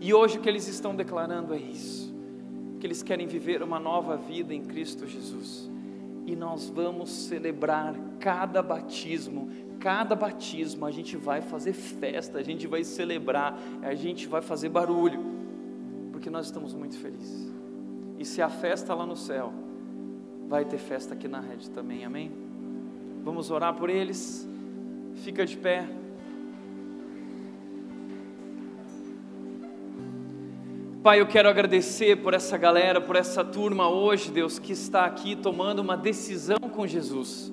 E 0.00 0.12
hoje 0.12 0.38
o 0.38 0.40
que 0.40 0.48
eles 0.48 0.66
estão 0.66 0.94
declarando 0.94 1.54
é 1.54 1.58
isso, 1.58 2.12
que 2.80 2.86
eles 2.86 3.02
querem 3.02 3.26
viver 3.26 3.62
uma 3.62 3.78
nova 3.78 4.16
vida 4.16 4.54
em 4.54 4.62
Cristo 4.62 5.06
Jesus. 5.06 5.70
E 6.26 6.34
nós 6.34 6.68
vamos 6.68 7.10
celebrar 7.10 7.94
cada 8.18 8.62
batismo, 8.62 9.50
cada 9.82 10.14
batismo 10.14 10.86
a 10.86 10.92
gente 10.92 11.16
vai 11.16 11.42
fazer 11.42 11.72
festa, 11.72 12.38
a 12.38 12.42
gente 12.42 12.68
vai 12.68 12.84
celebrar, 12.84 13.58
a 13.82 13.96
gente 13.96 14.28
vai 14.28 14.40
fazer 14.40 14.68
barulho, 14.68 15.20
porque 16.12 16.30
nós 16.30 16.46
estamos 16.46 16.72
muito 16.72 16.96
felizes. 16.96 17.52
E 18.16 18.24
se 18.24 18.40
a 18.40 18.48
festa 18.48 18.94
lá 18.94 19.04
no 19.04 19.16
céu, 19.16 19.52
vai 20.46 20.64
ter 20.64 20.78
festa 20.78 21.14
aqui 21.14 21.26
na 21.26 21.40
rede 21.40 21.68
também, 21.70 22.04
amém? 22.04 22.30
Vamos 23.24 23.50
orar 23.50 23.74
por 23.74 23.90
eles. 23.90 24.48
Fica 25.16 25.44
de 25.44 25.56
pé. 25.56 25.84
Pai, 31.02 31.20
eu 31.20 31.26
quero 31.26 31.48
agradecer 31.48 32.22
por 32.22 32.34
essa 32.34 32.56
galera, 32.56 33.00
por 33.00 33.16
essa 33.16 33.44
turma 33.44 33.88
hoje, 33.88 34.30
Deus, 34.30 34.60
que 34.60 34.72
está 34.72 35.04
aqui 35.04 35.34
tomando 35.34 35.80
uma 35.80 35.96
decisão 35.96 36.60
com 36.72 36.86
Jesus. 36.86 37.52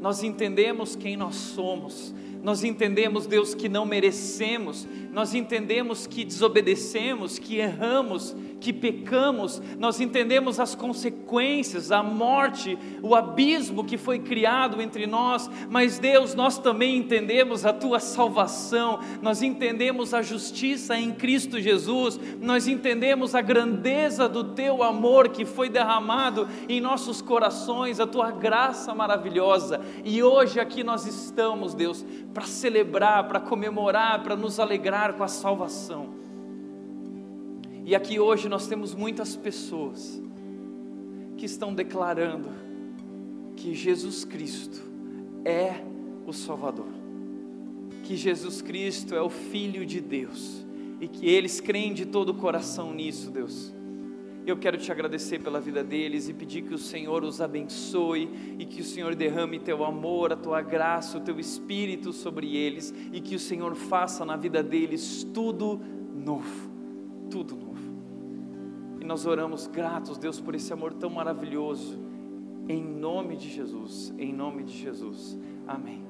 Nós 0.00 0.22
entendemos 0.22 0.94
quem 0.94 1.16
nós 1.16 1.34
somos, 1.34 2.14
nós 2.42 2.62
entendemos, 2.62 3.26
Deus, 3.26 3.54
que 3.54 3.68
não 3.68 3.84
merecemos, 3.84 4.86
nós 5.12 5.34
entendemos 5.34 6.06
que 6.06 6.24
desobedecemos, 6.24 7.38
que 7.38 7.56
erramos, 7.56 8.34
que 8.60 8.72
pecamos, 8.72 9.62
nós 9.78 10.00
entendemos 10.00 10.58
as 10.58 10.74
consequências, 10.74 11.92
a 11.92 12.02
morte, 12.02 12.78
o 13.02 13.14
abismo 13.14 13.84
que 13.84 13.96
foi 13.96 14.18
criado 14.18 14.82
entre 14.82 15.06
nós, 15.06 15.48
mas 15.68 15.98
Deus, 15.98 16.34
nós 16.34 16.58
também 16.58 16.96
entendemos 16.96 17.64
a 17.64 17.72
tua 17.72 18.00
salvação, 18.00 19.00
nós 19.22 19.42
entendemos 19.42 20.12
a 20.12 20.22
justiça 20.22 20.96
em 20.96 21.12
Cristo 21.12 21.60
Jesus, 21.60 22.18
nós 22.40 22.66
entendemos 22.66 23.34
a 23.34 23.40
grandeza 23.40 24.28
do 24.28 24.44
teu 24.44 24.82
amor 24.82 25.28
que 25.28 25.44
foi 25.44 25.68
derramado 25.68 26.48
em 26.68 26.80
nossos 26.80 27.22
corações, 27.22 28.00
a 28.00 28.06
tua 28.06 28.30
graça 28.30 28.94
maravilhosa, 28.94 29.80
e 30.04 30.22
hoje 30.22 30.58
aqui 30.58 30.82
nós 30.82 31.06
estamos, 31.06 31.74
Deus, 31.74 32.04
para 32.34 32.44
celebrar, 32.44 33.28
para 33.28 33.40
comemorar, 33.40 34.22
para 34.22 34.36
nos 34.36 34.58
alegrar 34.58 35.14
com 35.14 35.22
a 35.22 35.28
salvação. 35.28 36.27
E 37.88 37.94
aqui 37.94 38.20
hoje 38.20 38.50
nós 38.50 38.66
temos 38.66 38.94
muitas 38.94 39.34
pessoas 39.34 40.20
que 41.38 41.46
estão 41.46 41.72
declarando 41.72 42.50
que 43.56 43.74
Jesus 43.74 44.26
Cristo 44.26 44.78
é 45.42 45.82
o 46.26 46.32
Salvador, 46.34 46.92
que 48.04 48.14
Jesus 48.14 48.60
Cristo 48.60 49.14
é 49.14 49.22
o 49.22 49.30
Filho 49.30 49.86
de 49.86 50.02
Deus 50.02 50.66
e 51.00 51.08
que 51.08 51.26
eles 51.26 51.62
creem 51.62 51.94
de 51.94 52.04
todo 52.04 52.28
o 52.28 52.34
coração 52.34 52.92
nisso, 52.92 53.30
Deus. 53.30 53.72
Eu 54.46 54.58
quero 54.58 54.76
te 54.76 54.92
agradecer 54.92 55.38
pela 55.38 55.58
vida 55.58 55.82
deles 55.82 56.28
e 56.28 56.34
pedir 56.34 56.64
que 56.64 56.74
o 56.74 56.78
Senhor 56.78 57.24
os 57.24 57.40
abençoe 57.40 58.28
e 58.58 58.66
que 58.66 58.82
o 58.82 58.84
Senhor 58.84 59.14
derrame 59.14 59.58
teu 59.58 59.82
amor, 59.82 60.30
a 60.30 60.36
tua 60.36 60.60
graça, 60.60 61.16
o 61.16 61.22
teu 61.22 61.40
espírito 61.40 62.12
sobre 62.12 62.54
eles 62.54 62.92
e 63.14 63.18
que 63.18 63.34
o 63.34 63.40
Senhor 63.40 63.74
faça 63.74 64.26
na 64.26 64.36
vida 64.36 64.62
deles 64.62 65.26
tudo 65.32 65.80
novo, 66.14 66.70
tudo 67.30 67.56
novo. 67.56 67.67
Nós 69.08 69.24
oramos 69.24 69.66
gratos, 69.66 70.18
Deus, 70.18 70.38
por 70.38 70.54
esse 70.54 70.70
amor 70.70 70.92
tão 70.92 71.08
maravilhoso. 71.08 71.98
Em 72.68 72.84
nome 72.84 73.38
de 73.38 73.48
Jesus, 73.48 74.12
em 74.18 74.34
nome 74.34 74.64
de 74.64 74.76
Jesus. 74.76 75.38
Amém. 75.66 76.04